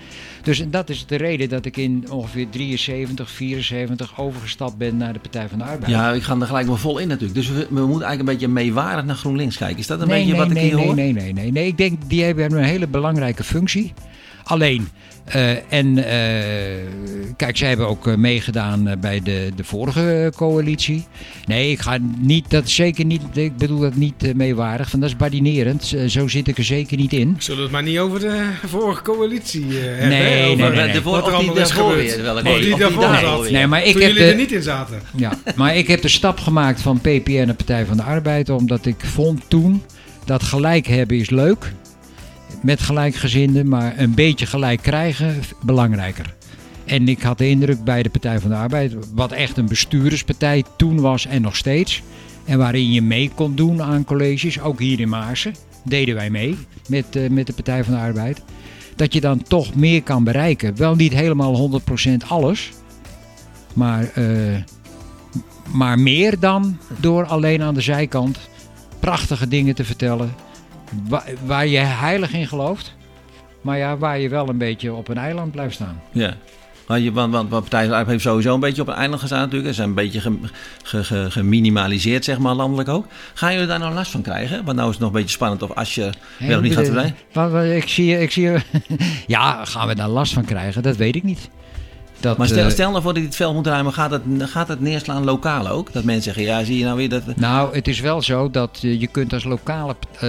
Dus 0.43 0.65
dat 0.71 0.89
is 0.89 1.07
de 1.07 1.17
reden 1.17 1.49
dat 1.49 1.65
ik 1.65 1.77
in 1.77 2.07
ongeveer 2.11 2.49
73, 2.51 3.31
74 3.31 4.21
overgestapt 4.21 4.77
ben 4.77 4.97
naar 4.97 5.13
de 5.13 5.19
Partij 5.19 5.49
van 5.49 5.59
de 5.59 5.65
Arbeid. 5.65 5.91
Ja, 5.91 6.13
ik 6.13 6.23
ga 6.23 6.37
er 6.41 6.47
gelijk 6.47 6.67
wel 6.67 6.77
vol 6.77 6.99
in 6.99 7.09
natuurlijk. 7.09 7.35
Dus 7.35 7.49
we, 7.49 7.67
we 7.71 7.87
moeten 7.87 8.07
eigenlijk 8.07 8.21
een 8.21 8.25
beetje 8.25 8.49
meewarig 8.49 9.05
naar 9.05 9.17
GroenLinks 9.17 9.57
kijken. 9.57 9.79
Is 9.79 9.87
dat 9.87 10.01
een 10.01 10.09
nee, 10.09 10.17
beetje 10.17 10.33
nee, 10.33 10.43
wat 10.43 10.51
ik 10.51 10.59
hier 10.63 10.75
nee, 10.75 10.85
hoor? 10.87 10.95
nee, 10.95 11.13
nee, 11.13 11.33
nee, 11.33 11.53
nee. 11.53 11.67
Ik 11.67 11.77
denk, 11.77 11.99
die 12.07 12.25
hebben 12.25 12.53
een 12.53 12.65
hele 12.65 12.87
belangrijke 12.87 13.45
functie. 13.45 13.93
Alleen, 14.49 14.89
eh, 15.25 15.73
en 15.73 15.99
eh, 16.05 16.75
kijk, 17.37 17.57
zij 17.57 17.69
hebben 17.69 17.89
ook 17.89 18.07
eh, 18.07 18.15
meegedaan 18.15 18.97
bij 19.01 19.21
de, 19.23 19.51
de 19.57 19.65
vorige 19.65 20.33
coalitie. 20.37 21.07
Nee, 21.47 21.71
ik 21.71 21.81
ga 21.81 21.99
niet, 22.19 22.51
dat 22.51 22.65
is 22.67 22.75
zeker 22.75 23.05
niet, 23.05 23.23
ik 23.33 23.57
bedoel 23.57 23.79
dat 23.79 23.95
niet 23.95 24.35
meewarig, 24.35 24.91
want 24.91 25.03
dat 25.03 25.11
is 25.13 25.17
badinerend. 25.17 25.95
Zo 26.09 26.29
zit 26.29 26.49
ik 26.49 26.59
er 26.59 26.65
zeker 26.65 26.97
niet 26.97 27.13
in. 27.13 27.37
Zullen 27.39 27.57
we 27.59 27.63
het 27.63 27.73
maar 27.73 27.83
niet 27.83 27.99
over 27.99 28.21
de 28.21 28.45
vorige 28.67 29.03
coalitie 29.03 29.65
eh, 29.67 29.85
hebben? 29.85 30.09
Nee, 30.09 30.23
hè? 30.23 30.29
nee, 30.41 30.51
Over 30.53 30.71
nee, 30.75 30.85
nee. 30.85 30.93
De 30.93 31.03
voor- 31.03 31.17
er 31.17 31.23
of 31.23 31.29
die 31.29 31.35
allemaal 31.37 31.57
is 31.57 31.69
daarvoor 31.69 31.91
gebeurd. 31.91 32.15
weer, 32.15 32.23
welke- 32.25 32.49
Of 32.49 32.55
of 32.55 32.61
die 32.61 32.77
daarvoor 32.77 33.19
zat. 33.21 33.51
Nee, 33.51 33.67
maar 33.67 33.85
ik 33.85 33.93
Toen 33.93 34.03
heb 34.03 34.11
jullie 34.11 34.25
de- 34.27 34.31
er 34.31 34.37
niet 34.39 34.53
in 34.53 34.63
zaten. 34.63 35.01
Ja, 35.17 35.33
maar 35.57 35.77
ik 35.77 35.87
heb 35.87 36.03
de 36.03 36.09
stap 36.09 36.39
gemaakt 36.39 36.81
van 36.81 37.01
PPR 37.01 37.31
naar 37.31 37.55
Partij 37.55 37.87
van 37.87 37.97
de 37.97 38.03
Arbeid, 38.03 38.49
omdat 38.51 38.87
ik 38.87 38.97
vond 39.05 39.43
toen 39.49 39.83
dat 40.25 40.43
gelijk 40.43 40.87
hebben 40.87 41.17
is 41.17 41.31
leuk, 41.31 41.73
met 42.63 42.81
gelijkgezinden, 42.81 43.69
maar 43.69 43.99
een 43.99 44.15
beetje 44.15 44.47
gelijk 44.47 44.83
krijgen 44.83 45.41
belangrijker. 45.63 46.35
En 46.85 47.09
ik 47.09 47.23
had 47.23 47.39
de 47.39 47.49
indruk 47.49 47.85
bij 47.85 48.03
de 48.03 48.11
Partij 48.11 48.41
van 48.41 48.51
de 48.51 48.57
Arbeid, 48.57 48.95
wat 49.15 49.33
echt 49.33 49.57
een 49.57 49.69
bestuurderspartij 49.69 50.65
toen 50.77 51.01
was 51.01 51.27
en 51.27 51.43
nog 51.43 51.57
steeds, 51.57 52.03
en 52.45 52.59
waarin 52.59 52.93
je 52.93 53.03
mee 53.03 53.31
kon 53.35 53.55
doen 53.55 53.83
aan 53.83 54.05
colleges, 54.05 54.61
ook 54.61 54.79
hier 54.79 55.01
in 55.01 55.09
Maarsen, 55.09 55.55
deden 55.85 56.15
wij 56.15 56.31
mee 56.31 56.57
met, 56.89 57.17
eh, 57.17 57.31
met 57.31 57.47
de 57.47 57.53
Partij 57.53 57.85
van 57.85 57.95
de 57.95 58.01
Arbeid, 58.01 58.43
dat 58.97 59.13
je 59.13 59.21
dan 59.21 59.43
toch 59.43 59.75
meer 59.75 60.03
kan 60.03 60.25
bereiken. 60.25 60.77
Wel 60.77 60.95
niet 60.95 61.13
helemaal 61.13 61.57
100% 61.57 62.25
alles, 62.29 62.71
maar... 63.75 64.11
eh, 64.15 64.25
maar 65.73 65.99
meer 65.99 66.39
dan 66.39 66.79
door 67.01 67.27
alleen 67.27 67.63
aan 67.63 67.75
de 67.75 67.81
zijkant 67.81 68.39
prachtige 69.01 69.49
dingen 69.49 69.75
te 69.75 69.85
vertellen. 69.85 70.35
Wa- 71.09 71.25
waar 71.45 71.67
je 71.67 71.79
heilig 71.79 72.33
in 72.33 72.47
gelooft. 72.47 72.95
Maar 73.61 73.79
ja, 73.79 73.97
waar 73.97 74.19
je 74.19 74.29
wel 74.29 74.49
een 74.49 74.59
beetje 74.59 74.93
op 74.93 75.09
een 75.09 75.19
eiland 75.19 75.53
blijft 75.53 75.75
staan. 75.75 76.03
Ja. 76.13 76.35
Want, 76.87 77.13
want, 77.13 77.33
want, 77.33 77.49
Partij 77.49 77.81
van 77.81 77.89
de 77.89 77.95
Arbeid 77.95 78.07
heeft 78.09 78.23
sowieso 78.23 78.55
een 78.55 78.61
beetje 78.61 78.83
op 78.83 78.89
een 78.89 78.95
eiland 78.95 79.21
gestaan 79.21 79.41
natuurlijk. 79.41 79.69
Ze 79.69 79.75
zijn 79.75 79.89
een 79.89 79.95
beetje 79.95 80.21
ge- 80.21 80.39
ge- 80.83 81.05
ge- 81.05 81.31
geminimaliseerd, 81.31 82.25
zeg 82.25 82.39
maar, 82.39 82.55
landelijk 82.55 82.89
ook. 82.89 83.07
Gaan 83.35 83.53
jullie 83.53 83.67
daar 83.67 83.79
nou 83.79 83.95
last 83.95 84.11
van 84.11 84.23
krijgen? 84.23 84.65
Want 84.65 84.77
nou 84.77 84.89
is 84.89 84.95
het 84.95 85.05
nog 85.05 85.13
een 85.15 85.21
beetje 85.21 85.35
spannend 85.35 85.63
of 85.63 85.73
als 85.75 85.95
je 85.95 86.11
wel 86.39 86.57
of 86.57 86.63
niet 86.63 86.75
gaat 86.75 86.85
verdwijnen. 86.85 87.17
Wat, 87.33 87.51
wat, 87.51 87.65
ik 87.65 87.89
zie, 87.89 88.21
ik 88.21 88.31
zie, 88.31 88.51
ja, 89.27 89.65
gaan 89.65 89.89
we 89.89 89.95
daar 89.95 90.09
last 90.09 90.33
van 90.33 90.45
krijgen? 90.45 90.83
Dat 90.83 90.97
weet 90.97 91.17
ik 91.17 91.23
niet. 91.23 91.49
Dat, 92.21 92.37
Maar 92.37 92.47
stel, 92.47 92.65
eh, 92.65 92.71
stel 92.71 92.91
nou 92.91 93.03
voor 93.03 93.13
dat 93.13 93.23
je 93.23 93.29
het 93.29 93.37
veld 93.37 93.55
moet 93.55 93.67
ruimen, 93.67 93.93
gaat 93.93 94.11
het, 94.11 94.23
gaat 94.39 94.69
het 94.69 94.81
neerslaan 94.81 95.25
lokaal 95.25 95.69
ook? 95.69 95.93
Dat 95.93 96.05
mensen 96.05 96.23
zeggen, 96.23 96.43
ja, 96.43 96.65
zie 96.65 96.79
je 96.79 96.85
nou 96.85 96.97
weer 96.97 97.09
dat... 97.09 97.37
Nou, 97.37 97.75
het 97.75 97.89
is 97.89 98.01
wel 98.01 98.23
zo 98.23 98.51
dat 98.51 98.81
eh, 98.83 99.01
je 99.01 99.07
kunt 99.07 99.33
als 99.33 99.45
lokale... 99.45 99.97
eh, 100.13 100.21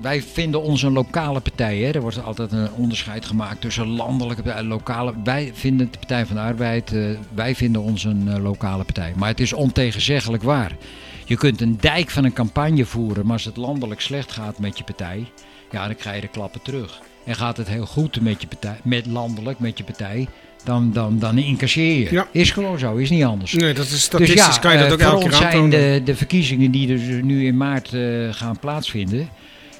wij 0.00 0.22
vinden 0.22 0.62
ons 0.62 0.82
een 0.82 0.92
lokale 0.92 1.40
partij. 1.40 1.78
Hè? 1.78 1.90
Er 1.90 2.00
wordt 2.00 2.24
altijd 2.24 2.52
een 2.52 2.72
onderscheid 2.72 3.26
gemaakt 3.26 3.60
tussen 3.60 3.86
landelijke 3.86 4.50
en 4.50 4.66
lokale. 4.66 5.14
Wij 5.24 5.50
vinden 5.54 5.88
de 5.90 5.98
Partij 5.98 6.26
van 6.26 6.36
de 6.36 6.42
Arbeid... 6.42 6.94
wij 7.34 7.54
vinden 7.54 7.82
ons 7.82 8.04
een 8.04 8.42
lokale 8.42 8.84
partij. 8.84 9.12
Maar 9.16 9.28
het 9.28 9.40
is 9.40 9.52
ontegenzeggelijk 9.52 10.42
waar. 10.42 10.76
Je 11.24 11.36
kunt 11.36 11.60
een 11.60 11.76
dijk 11.80 12.10
van 12.10 12.24
een 12.24 12.32
campagne 12.32 12.84
voeren... 12.84 13.24
maar 13.24 13.32
als 13.32 13.44
het 13.44 13.56
landelijk 13.56 14.00
slecht 14.00 14.32
gaat 14.32 14.58
met 14.58 14.78
je 14.78 14.84
partij... 14.84 15.26
ja, 15.70 15.86
dan 15.86 15.96
krijg 15.96 16.16
je 16.16 16.20
de 16.20 16.28
klappen 16.28 16.62
terug. 16.62 17.00
En 17.24 17.34
gaat 17.34 17.56
het 17.56 17.68
heel 17.68 17.86
goed 17.86 18.20
met 18.20 18.40
je 18.40 18.46
partij, 18.46 18.78
met 18.82 19.06
landelijk 19.06 19.58
met 19.58 19.78
je 19.78 19.84
partij... 19.84 20.28
Dan, 20.66 20.92
dan, 20.92 21.18
dan 21.18 21.38
incasseer 21.38 21.98
je. 21.98 22.08
Ja. 22.10 22.26
Is 22.30 22.50
gewoon 22.50 22.78
zo, 22.78 22.94
is 22.94 23.10
niet 23.10 23.24
anders. 23.24 23.52
Nee, 23.52 23.74
dat 23.74 23.86
is 23.86 24.02
statistisch. 24.02 24.46
Dus 24.46 24.54
ja, 24.54 24.60
kan 24.60 24.72
je 24.72 24.78
dat 24.78 24.86
eh, 24.86 24.92
ook 24.92 25.12
elke 25.12 25.22
keer 25.22 25.32
zijn 25.32 25.52
aantonen. 25.52 25.70
de, 25.70 26.00
de 26.04 26.16
verkiezingen 26.16 26.70
die 26.70 26.86
dus 26.86 27.00
nu 27.22 27.46
in 27.46 27.56
maart 27.56 27.92
eh, 27.92 28.02
gaan 28.30 28.58
plaatsvinden... 28.58 29.28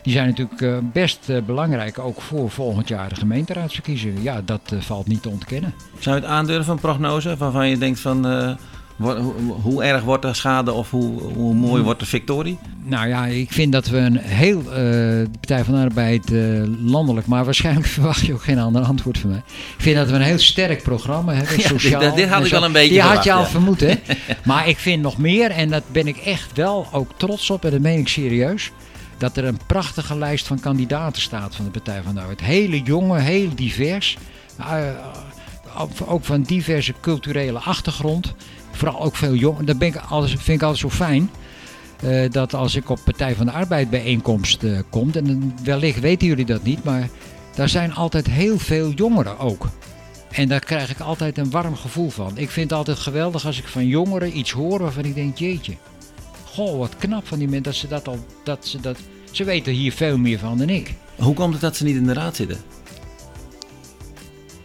die 0.03 0.13
zijn 0.13 0.29
natuurlijk 0.29 0.61
eh, 0.61 0.77
best 0.93 1.29
eh, 1.29 1.43
belangrijk, 1.43 1.99
ook 1.99 2.21
voor 2.21 2.51
volgend 2.51 2.89
jaar 2.89 3.09
de 3.09 3.15
gemeenteraadsverkiezingen. 3.15 4.23
Ja, 4.23 4.43
dat 4.45 4.75
valt 4.79 5.07
niet 5.07 5.23
te 5.23 5.29
ontkennen. 5.29 5.75
Zou 5.99 6.17
je 6.17 6.23
het 6.23 6.31
aandurven, 6.31 6.73
een 6.73 6.81
prognose, 6.81 7.37
waarvan 7.37 7.69
je 7.69 7.79
denkt 7.79 8.01
van... 8.01 8.25
hoe, 8.97 9.15
hoe 9.63 9.83
erg 9.85 10.03
wordt 10.03 10.23
de 10.23 10.35
schade 10.35 10.73
of 10.73 10.91
hoe, 10.91 11.21
hoe 11.21 11.55
mooi 11.55 11.83
wordt 11.83 12.01
de 12.01 12.07
victorie? 12.07 12.59
Nou 12.85 13.09
ja, 13.09 13.27
ik 13.27 13.53
vind 13.53 13.73
dat 13.73 13.87
we 13.89 13.97
een 13.99 14.17
heel, 14.17 14.59
eh, 14.59 14.67
de 14.67 15.29
Partij 15.41 15.65
van 15.65 15.75
de 15.75 15.81
Arbeid 15.81 16.33
eh, 16.33 16.41
landelijk... 16.85 17.27
maar 17.27 17.45
waarschijnlijk 17.45 17.87
verwacht 17.97 18.27
je 18.27 18.33
ook 18.33 18.43
geen 18.43 18.59
ander 18.59 18.83
antwoord 18.83 19.19
van 19.19 19.31
mij. 19.31 19.43
Ik 19.77 19.83
vind 19.83 19.97
dat 19.97 20.09
we 20.09 20.15
een 20.15 20.21
heel 20.23 20.39
sterk 20.39 20.83
programma 20.83 21.33
hebben, 21.33 21.59
Ja, 21.63 21.69
sociaal. 21.69 22.01
dit- 22.01 22.15
dit 22.15 22.29
had 22.29 22.47
ik 22.47 22.53
al 22.53 22.65
een 22.65 22.73
beetje 22.73 22.89
Die 22.89 23.01
had 23.01 23.25
je 23.25 23.33
al 23.33 23.45
verwacht, 23.45 23.51
vermoed, 23.51 23.81
hè? 23.81 24.15
maar 24.51 24.69
ik 24.69 24.79
vind 24.79 25.03
nog 25.03 25.19
meer, 25.19 25.51
en 25.51 25.69
dat 25.71 25.83
ben 25.93 26.07
ik 26.07 26.17
echt 26.17 26.51
wel 26.55 26.87
ook 26.93 27.11
trots 27.17 27.51
op... 27.51 27.65
en 27.65 27.71
dat 27.71 27.81
meen 27.81 27.99
ik 27.99 28.09
serieus... 28.09 28.71
dat 29.19 29.37
er 29.37 29.45
een 29.45 29.59
prachtige 29.67 30.19
lijst 30.19 30.47
van 30.47 30.61
kandidaten 30.61 31.23
staat 31.23 31.57
van 31.57 31.65
de 31.65 31.71
Partij 31.71 32.01
van 32.05 32.15
de 32.15 32.21
Arbeid. 32.21 32.41
Hele 32.41 32.83
jonge, 32.83 33.19
heel 33.21 33.49
divers. 33.55 34.17
Eh, 34.59 34.79
ook 36.07 36.25
van 36.25 36.43
diverse 36.43 36.95
culturele 37.01 37.59
achtergrond. 37.59 38.35
Vooral 38.77 39.01
ook 39.01 39.17
veel 39.17 39.35
jong. 39.35 39.65
Dat 39.65 39.79
ben 39.79 39.89
ik 39.89 39.97
alles, 39.97 40.31
vind 40.31 40.49
ik 40.49 40.63
altijd 40.63 40.79
zo 40.81 40.91
fijn. 40.91 41.31
eh, 42.01 42.31
dat 42.31 42.55
als 42.55 42.75
ik 42.75 42.91
op 42.91 43.01
Partij 43.05 43.35
van 43.35 43.47
de 43.47 43.53
Arbeid 43.53 43.91
bijeenkomst 43.91 44.63
eh 44.63 44.79
kom. 44.91 45.11
En 45.13 45.55
wellicht 45.65 46.01
weten 46.01 46.27
jullie 46.27 46.45
dat 46.45 46.63
niet. 46.63 46.85
Maar 46.85 47.09
daar 47.55 47.69
zijn 47.69 47.95
altijd 47.95 48.27
heel 48.27 48.59
veel 48.59 48.91
jongeren 48.91 49.39
ook. 49.39 49.69
En 50.31 50.49
daar 50.49 50.61
krijg 50.65 50.91
ik 50.91 51.01
altijd 51.01 51.39
een 51.39 51.51
warm 51.51 51.77
gevoel 51.77 52.11
van. 52.11 52.33
Ik 52.35 52.51
vind 52.51 52.71
het 52.71 52.79
altijd 52.79 52.99
geweldig 52.99 53.47
als 53.47 53.59
ik 53.59 53.67
van 53.67 53.87
jongeren 53.87 54.39
iets 54.39 54.51
hoor 54.51 54.79
waarvan 54.79 55.05
ik 55.05 55.15
denk, 55.15 55.37
jeetje. 55.39 55.75
Goh, 56.45 56.79
wat 56.79 56.97
knap 56.97 57.27
van 57.27 57.39
die 57.39 57.49
mensen 57.49 57.63
dat 57.65 57.75
ze 57.75 57.89
dat 57.89 58.09
al. 58.09 58.19
Dat 58.45 58.67
ze, 58.67 58.81
dat, 58.81 58.99
ze 59.31 59.45
weten 59.45 59.73
hier 59.73 59.93
veel 59.93 60.19
meer 60.19 60.39
van 60.39 60.59
dan 60.59 60.69
ik. 60.69 60.95
Hoe 61.17 61.35
komt 61.35 61.53
het 61.53 61.63
dat 61.63 61.77
ze 61.77 61.85
niet 61.85 61.97
in 61.97 62.07
de 62.07 62.13
raad 62.13 62.37
zitten? 62.37 62.59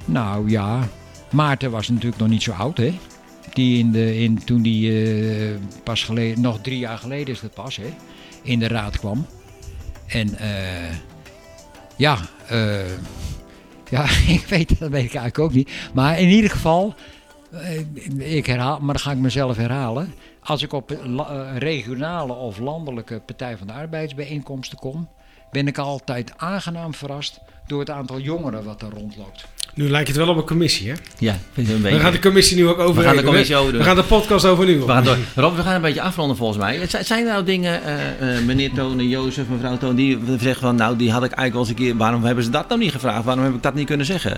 Nou 0.05 0.49
ja, 0.49 0.87
Maarten 1.31 1.71
was 1.71 1.89
natuurlijk 1.89 2.17
nog 2.17 2.29
niet 2.29 2.43
zo 2.43 2.51
oud, 2.51 2.77
hè? 2.77 2.99
Die 3.53 3.79
in 3.79 3.91
de, 3.91 4.19
in, 4.19 4.43
toen 4.43 4.61
die 4.61 5.05
eh, 5.05 5.55
pas 5.83 6.03
geleden, 6.03 6.41
nog 6.41 6.61
drie 6.61 6.79
jaar 6.79 6.97
geleden 6.97 7.33
is 7.33 7.41
dat 7.41 7.53
pas, 7.53 7.75
hè? 7.75 7.93
In 8.43 8.59
de 8.59 8.67
raad 8.67 8.99
kwam. 8.99 9.25
En 10.07 10.37
eh, 10.37 10.95
ja, 11.95 12.17
eh, 12.47 12.79
ja, 13.89 14.05
ik 14.37 14.45
weet 14.49 14.79
dat 14.79 14.89
weet 14.89 15.03
ik 15.03 15.13
eigenlijk 15.13 15.39
ook 15.39 15.53
niet. 15.53 15.71
Maar 15.93 16.19
in 16.19 16.29
ieder 16.29 16.49
geval, 16.49 16.95
ik 18.17 18.45
herhaal, 18.45 18.79
maar 18.79 18.93
dan 18.93 19.03
ga 19.03 19.11
ik 19.11 19.17
mezelf 19.17 19.57
herhalen. 19.57 20.13
Als 20.43 20.61
ik 20.61 20.73
op 20.73 20.97
regionale 21.57 22.33
of 22.33 22.59
landelijke 22.59 23.21
Partij 23.25 23.57
van 23.57 23.67
de 23.67 23.73
Arbeidsbijeenkomsten 23.73 24.77
kom, 24.77 25.09
ben 25.51 25.67
ik 25.67 25.77
altijd 25.77 26.33
aangenaam 26.37 26.93
verrast 26.93 27.39
door 27.67 27.79
het 27.79 27.89
aantal 27.89 28.19
jongeren 28.19 28.63
wat 28.63 28.81
er 28.81 28.89
rondloopt. 28.89 29.47
Nu 29.75 29.89
lijkt 29.89 30.07
het 30.07 30.17
wel 30.17 30.27
op 30.27 30.37
een 30.37 30.45
commissie, 30.45 30.89
hè? 30.89 30.95
Ja, 31.17 31.37
vind 31.53 31.67
ik 31.69 31.75
een 31.75 31.81
beetje. 31.81 31.97
We 31.97 32.03
gaan 32.03 32.11
de 32.11 32.19
commissie 32.19 32.57
nu 32.57 32.67
ook 32.67 32.79
over. 32.79 33.01
We 33.01 33.07
gaan 33.07 33.15
de 33.15 33.23
commissie 33.23 33.55
over 33.55 33.71
doen. 33.71 33.81
We 33.81 33.87
gaan 33.87 33.95
de 33.95 34.03
podcast 34.03 34.45
over 34.45 34.65
nu. 34.65 34.79
We 34.79 34.87
gaan 34.87 35.03
door. 35.03 35.17
Rob, 35.35 35.55
we 35.55 35.61
gaan 35.61 35.75
een 35.75 35.81
beetje 35.81 36.01
afronden 36.01 36.37
volgens 36.37 36.57
mij. 36.59 36.87
Zijn 37.03 37.25
er 37.25 37.31
nou 37.31 37.43
dingen, 37.43 37.83
eh, 37.83 38.37
eh, 38.37 38.43
meneer 38.45 38.71
Toon 38.73 38.99
en 38.99 39.07
Jozef, 39.07 39.45
mevrouw 39.49 39.77
Toon, 39.77 39.95
die 39.95 40.19
zeggen 40.39 40.61
van, 40.61 40.75
nou, 40.75 40.95
die 40.95 41.11
had 41.11 41.23
ik 41.23 41.31
eigenlijk 41.31 41.53
al 41.53 41.59
eens 41.59 41.69
een 41.69 41.85
keer, 41.85 41.97
waarom 41.97 42.23
hebben 42.23 42.43
ze 42.43 42.49
dat 42.49 42.67
nou 42.67 42.79
niet 42.79 42.91
gevraagd? 42.91 43.23
Waarom 43.23 43.43
heb 43.43 43.53
ik 43.53 43.63
dat 43.63 43.73
niet 43.73 43.85
kunnen 43.85 44.05
zeggen? 44.05 44.37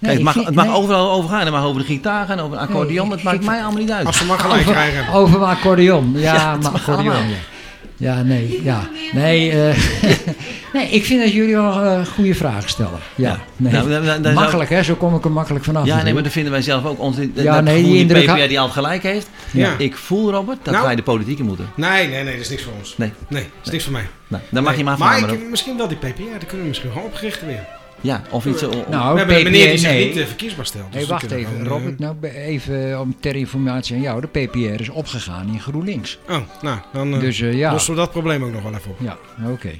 Kijk, 0.00 0.14
het 0.14 0.22
mag, 0.22 0.32
vind- 0.32 0.46
het 0.46 0.54
mag 0.54 0.64
nee. 0.66 0.74
overal 0.74 1.10
over 1.10 1.30
gaan. 1.30 1.40
Het 1.40 1.50
mag 1.50 1.64
over 1.64 1.80
de 1.80 1.86
gitaar 1.86 2.26
gaan, 2.26 2.40
over 2.40 2.56
een 2.56 2.62
accordeon. 2.62 3.06
Nee, 3.08 3.14
het 3.16 3.24
maakt 3.24 3.44
mij 3.44 3.62
allemaal 3.62 3.80
niet 3.80 3.90
uit. 3.90 4.06
Als 4.06 4.16
ze 4.18 4.24
maar 4.24 4.38
gelijk 4.38 4.60
over, 4.60 4.72
krijgen. 4.72 5.12
over 5.12 5.38
mijn 5.38 5.50
accordeon. 5.56 6.12
Ja, 6.16 6.34
Ja, 6.34 6.56
mag 6.62 6.74
accordeon. 6.74 7.14
Ja. 7.14 7.34
Ja, 8.02 8.22
nee, 8.22 8.60
ja. 8.62 8.88
Nee, 9.12 9.50
eh, 9.50 9.76
nee, 10.74 10.88
ik 10.90 11.04
vind 11.04 11.22
dat 11.22 11.32
jullie 11.32 11.54
wel 11.54 11.80
eh, 11.82 12.06
goede 12.06 12.34
vragen 12.34 12.68
stellen. 12.68 12.98
Ja, 13.14 13.28
Ja. 13.28 13.38
nee. 13.56 13.72
Nou, 13.72 14.04
daar- 14.04 14.22
daar 14.22 14.34
makkelijk 14.34 14.70
hè, 14.70 14.82
zo 14.82 14.94
kom 14.94 15.14
ik 15.14 15.24
er 15.24 15.30
makkelijk 15.32 15.64
vanaf. 15.64 15.86
Ja, 15.86 16.02
nee, 16.02 16.14
maar 16.14 16.22
dat 16.22 16.32
vinden 16.32 16.52
wij 16.52 16.62
zelf 16.62 16.84
ook. 16.84 16.98
Ons, 17.00 17.16
Ja, 17.34 17.60
nee, 17.60 17.74
gevoel 17.76 17.90
die 17.92 18.00
indruk 18.00 18.24
PvdA 18.24 18.46
die 18.46 18.60
altijd 18.60 18.78
gelijk 18.84 19.02
heeft. 19.02 19.28
Ja. 19.50 19.74
Ik 19.78 19.96
voel, 19.96 20.30
Robert, 20.30 20.58
dat 20.62 20.74
Nou. 20.74 20.86
wij 20.86 20.94
de 20.96 21.02
politiek 21.02 21.38
in 21.38 21.44
moeten. 21.44 21.68
Nee, 21.76 22.08
nee, 22.08 22.22
nee, 22.22 22.32
dat 22.32 22.42
is 22.42 22.48
niks 22.50 22.62
voor 22.62 22.72
ons. 22.78 22.94
Nee. 22.96 23.12
Nee, 23.28 23.42
dat 23.42 23.66
is 23.66 23.70
niks 23.70 23.84
voor 23.84 23.92
mij. 23.92 24.06
Nou, 24.28 24.42
dan 24.50 24.62
mag 24.62 24.76
je 24.76 24.84
maar 24.84 24.98
maar 24.98 25.12
veranderen. 25.14 25.44
ik, 25.44 25.50
misschien 25.50 25.76
wel 25.76 25.88
die 25.88 25.96
PPR, 25.96 26.08
die 26.16 26.38
kunnen 26.38 26.60
we 26.60 26.66
misschien 26.68 26.90
gewoon 26.90 27.06
opgericht 27.06 27.44
weer. 27.46 27.66
Ja, 28.02 28.22
of 28.30 28.46
iets... 28.46 28.64
o- 28.64 28.68
o- 28.68 28.84
Nou, 28.90 29.12
we 29.12 29.18
hebben 29.18 29.36
een 29.36 29.42
meneer 29.44 29.60
die 29.66 29.72
PPR, 29.74 29.78
zich 29.80 29.90
nee. 29.90 30.06
niet 30.06 30.16
eh, 30.16 30.26
verkiesbaar 30.26 30.66
stelt. 30.66 30.92
dus 30.92 31.06
wacht 31.06 31.30
even, 31.30 31.46
gewoon, 31.52 31.60
eh, 31.64 31.68
Robert. 31.68 31.98
Nou, 31.98 32.16
even 32.34 33.00
om 33.00 33.16
ter 33.20 33.36
informatie 33.36 33.96
aan 33.96 34.02
jou. 34.02 34.20
De 34.20 34.26
PPR 34.46 34.80
is 34.80 34.88
opgegaan 34.88 35.48
in 35.52 35.60
GroenLinks. 35.60 36.18
Oh, 36.28 36.36
nou, 36.62 36.78
dan 36.92 37.14
eh, 37.14 37.20
Dus 37.20 37.38
ja. 37.38 37.72
lossen 37.72 37.92
we 37.94 37.98
dat 38.00 38.10
probleem 38.10 38.44
ook 38.44 38.52
nog 38.52 38.62
wel 38.62 38.74
even 38.74 38.90
op. 38.90 38.96
Ja, 39.00 39.16
oké. 39.50 39.70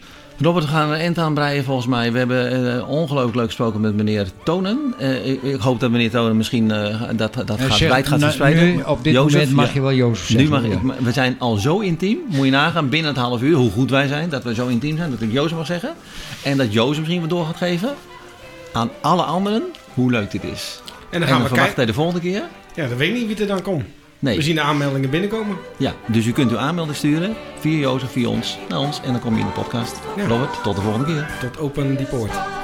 Robert, 0.41 0.65
we 0.65 0.71
gaan 0.71 0.89
een 0.91 0.99
eind 0.99 1.19
aanbreien 1.19 1.65
volgens 1.65 1.87
mij. 1.87 2.13
We 2.13 2.19
hebben 2.19 2.77
eh, 2.79 2.89
ongelooflijk 2.89 3.37
leuk 3.37 3.47
gesproken 3.47 3.81
met 3.81 3.95
meneer 3.95 4.27
Tonen. 4.45 4.95
Eh, 4.99 5.27
ik, 5.31 5.43
ik 5.43 5.61
hoop 5.61 5.81
dat 5.81 5.91
meneer 5.91 6.11
Tonen 6.11 6.37
misschien 6.37 6.71
eh, 6.71 7.01
dat, 7.17 7.35
dat 7.35 7.61
gaat, 7.61 7.77
zeg, 7.77 7.89
wijd 7.89 8.07
gaat 8.09 8.19
nou, 8.19 8.33
verspreiden. 8.33 8.65
nu, 8.77 8.83
op 8.83 9.05
dit 9.05 9.13
Jozef, 9.13 9.39
moment 9.39 9.57
mag 9.57 9.67
ja. 9.67 9.73
je 9.75 9.81
wel 9.81 9.93
Jozef 9.93 10.29
Nu 10.31 10.47
zeggen. 10.47 10.51
mag 10.51 10.87
ja. 10.87 10.95
ik, 10.99 11.05
we 11.05 11.13
zijn 11.13 11.37
al 11.39 11.57
zo 11.57 11.79
intiem. 11.79 12.19
Moet 12.29 12.45
je 12.45 12.51
nagaan, 12.51 12.89
binnen 12.89 13.11
het 13.11 13.21
half 13.21 13.43
uur, 13.43 13.57
hoe 13.57 13.71
goed 13.71 13.91
wij 13.91 14.07
zijn. 14.07 14.29
Dat 14.29 14.45
we 14.45 14.55
zo 14.55 14.67
intiem 14.67 14.97
zijn, 14.97 15.11
dat 15.11 15.21
ik 15.21 15.33
Jozef 15.33 15.57
mag 15.57 15.67
zeggen. 15.67 15.95
En 16.43 16.57
dat 16.57 16.73
Jozef 16.73 16.99
misschien 16.99 17.21
wat 17.21 17.31
door 17.31 17.45
gaat 17.45 17.57
geven 17.57 17.95
aan 18.73 18.91
alle 19.01 19.23
anderen 19.23 19.63
hoe 19.95 20.11
leuk 20.11 20.31
dit 20.31 20.45
is. 20.45 20.81
En 21.11 21.21
dan 21.21 21.29
gaan 21.29 21.43
we 21.43 21.49
kijken. 21.49 21.75
hij 21.75 21.87
de 21.87 21.93
volgende 21.93 22.21
keer. 22.21 22.43
Ja, 22.75 22.89
dan 22.89 22.97
weet 22.97 23.09
ik 23.09 23.15
niet 23.15 23.27
wie 23.27 23.37
er 23.37 23.47
dan 23.47 23.63
komt. 23.63 23.85
Nee. 24.19 24.37
We 24.37 24.43
zien 24.43 24.55
de 24.55 24.61
aanmeldingen 24.61 25.11
binnenkomen. 25.11 25.57
Ja, 25.77 25.95
dus 26.07 26.27
u 26.27 26.33
kunt 26.33 26.51
uw 26.51 26.59
aanmelding 26.59 26.97
sturen 26.97 27.35
via 27.59 27.79
Jozef, 27.79 28.11
via 28.11 28.29
ons, 28.29 28.59
naar 28.69 28.79
ons. 28.79 29.01
En 29.05 29.13
dan 29.13 29.21
kom 29.21 29.35
je 29.35 29.41
in 29.41 29.47
de 29.47 29.53
podcast. 29.53 29.97
Ja. 30.17 30.27
Robert, 30.27 30.63
tot 30.63 30.77
de 30.77 30.83
volgende 30.83 31.07
keer. 31.07 31.31
Tot 31.41 31.59
open 31.59 31.97
die 31.97 32.07
poort. 32.07 32.62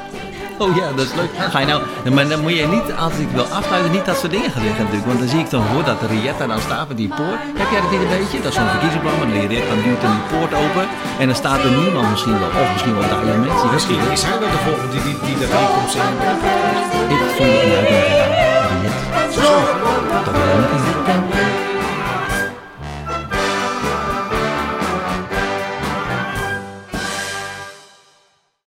Oh 0.64 0.76
ja, 0.76 0.86
dat 0.96 1.06
is 1.06 1.14
leuk. 1.14 1.32
Ga 1.52 1.58
je 1.58 1.66
nou, 1.66 1.80
maar 2.14 2.28
dan 2.28 2.40
moet 2.40 2.56
je 2.56 2.66
niet, 2.66 2.88
als 3.06 3.14
ik 3.24 3.30
wil 3.38 3.46
afsluiten, 3.58 3.90
niet 3.92 4.06
dat 4.10 4.18
soort 4.18 4.32
dingen 4.36 4.50
gaan 4.50 4.62
zeggen 4.62 4.82
natuurlijk. 4.84 5.06
Want 5.10 5.18
dan 5.18 5.28
zie 5.28 5.42
ik 5.44 5.50
dan 5.50 5.64
voor 5.72 5.84
dat 5.84 5.98
Rietta 6.10 6.46
dan 6.46 6.60
staat 6.60 6.88
met 6.88 6.96
die 6.96 7.08
poort. 7.18 7.40
Heb 7.60 7.68
jij 7.72 7.80
dat 7.80 7.90
niet 7.90 8.00
een 8.00 8.14
beetje? 8.18 8.38
Dat 8.44 8.50
is 8.52 8.58
zo'n 8.58 8.68
verkiezingsplan, 8.74 9.18
maar 9.18 9.28
Rietta 9.52 9.74
duwt 9.84 10.02
dan 10.04 10.12
die 10.18 10.26
poort 10.32 10.52
open. 10.64 10.86
En 11.20 11.26
dan 11.30 11.36
staat 11.42 11.60
er 11.66 11.72
niemand 11.82 12.06
misschien 12.14 12.38
wel, 12.42 12.52
of 12.62 12.68
misschien 12.72 12.94
wel 12.98 13.08
duizend 13.12 13.40
mensen. 13.46 13.68
Misschien 13.76 14.02
is 14.16 14.22
hij 14.28 14.38
wel 14.42 14.52
de 14.56 14.60
volgende 14.66 14.90
die, 14.94 15.02
die, 15.06 15.16
die 15.26 15.36
dat 15.40 15.48
hier 15.56 15.70
komt 15.74 15.90
zingen. 15.94 16.16
Ik 17.14 17.20
vond 17.36 17.50
het 17.54 17.62
een 17.66 17.74
uitdaging. 17.78 18.80
Keer. 21.32 21.77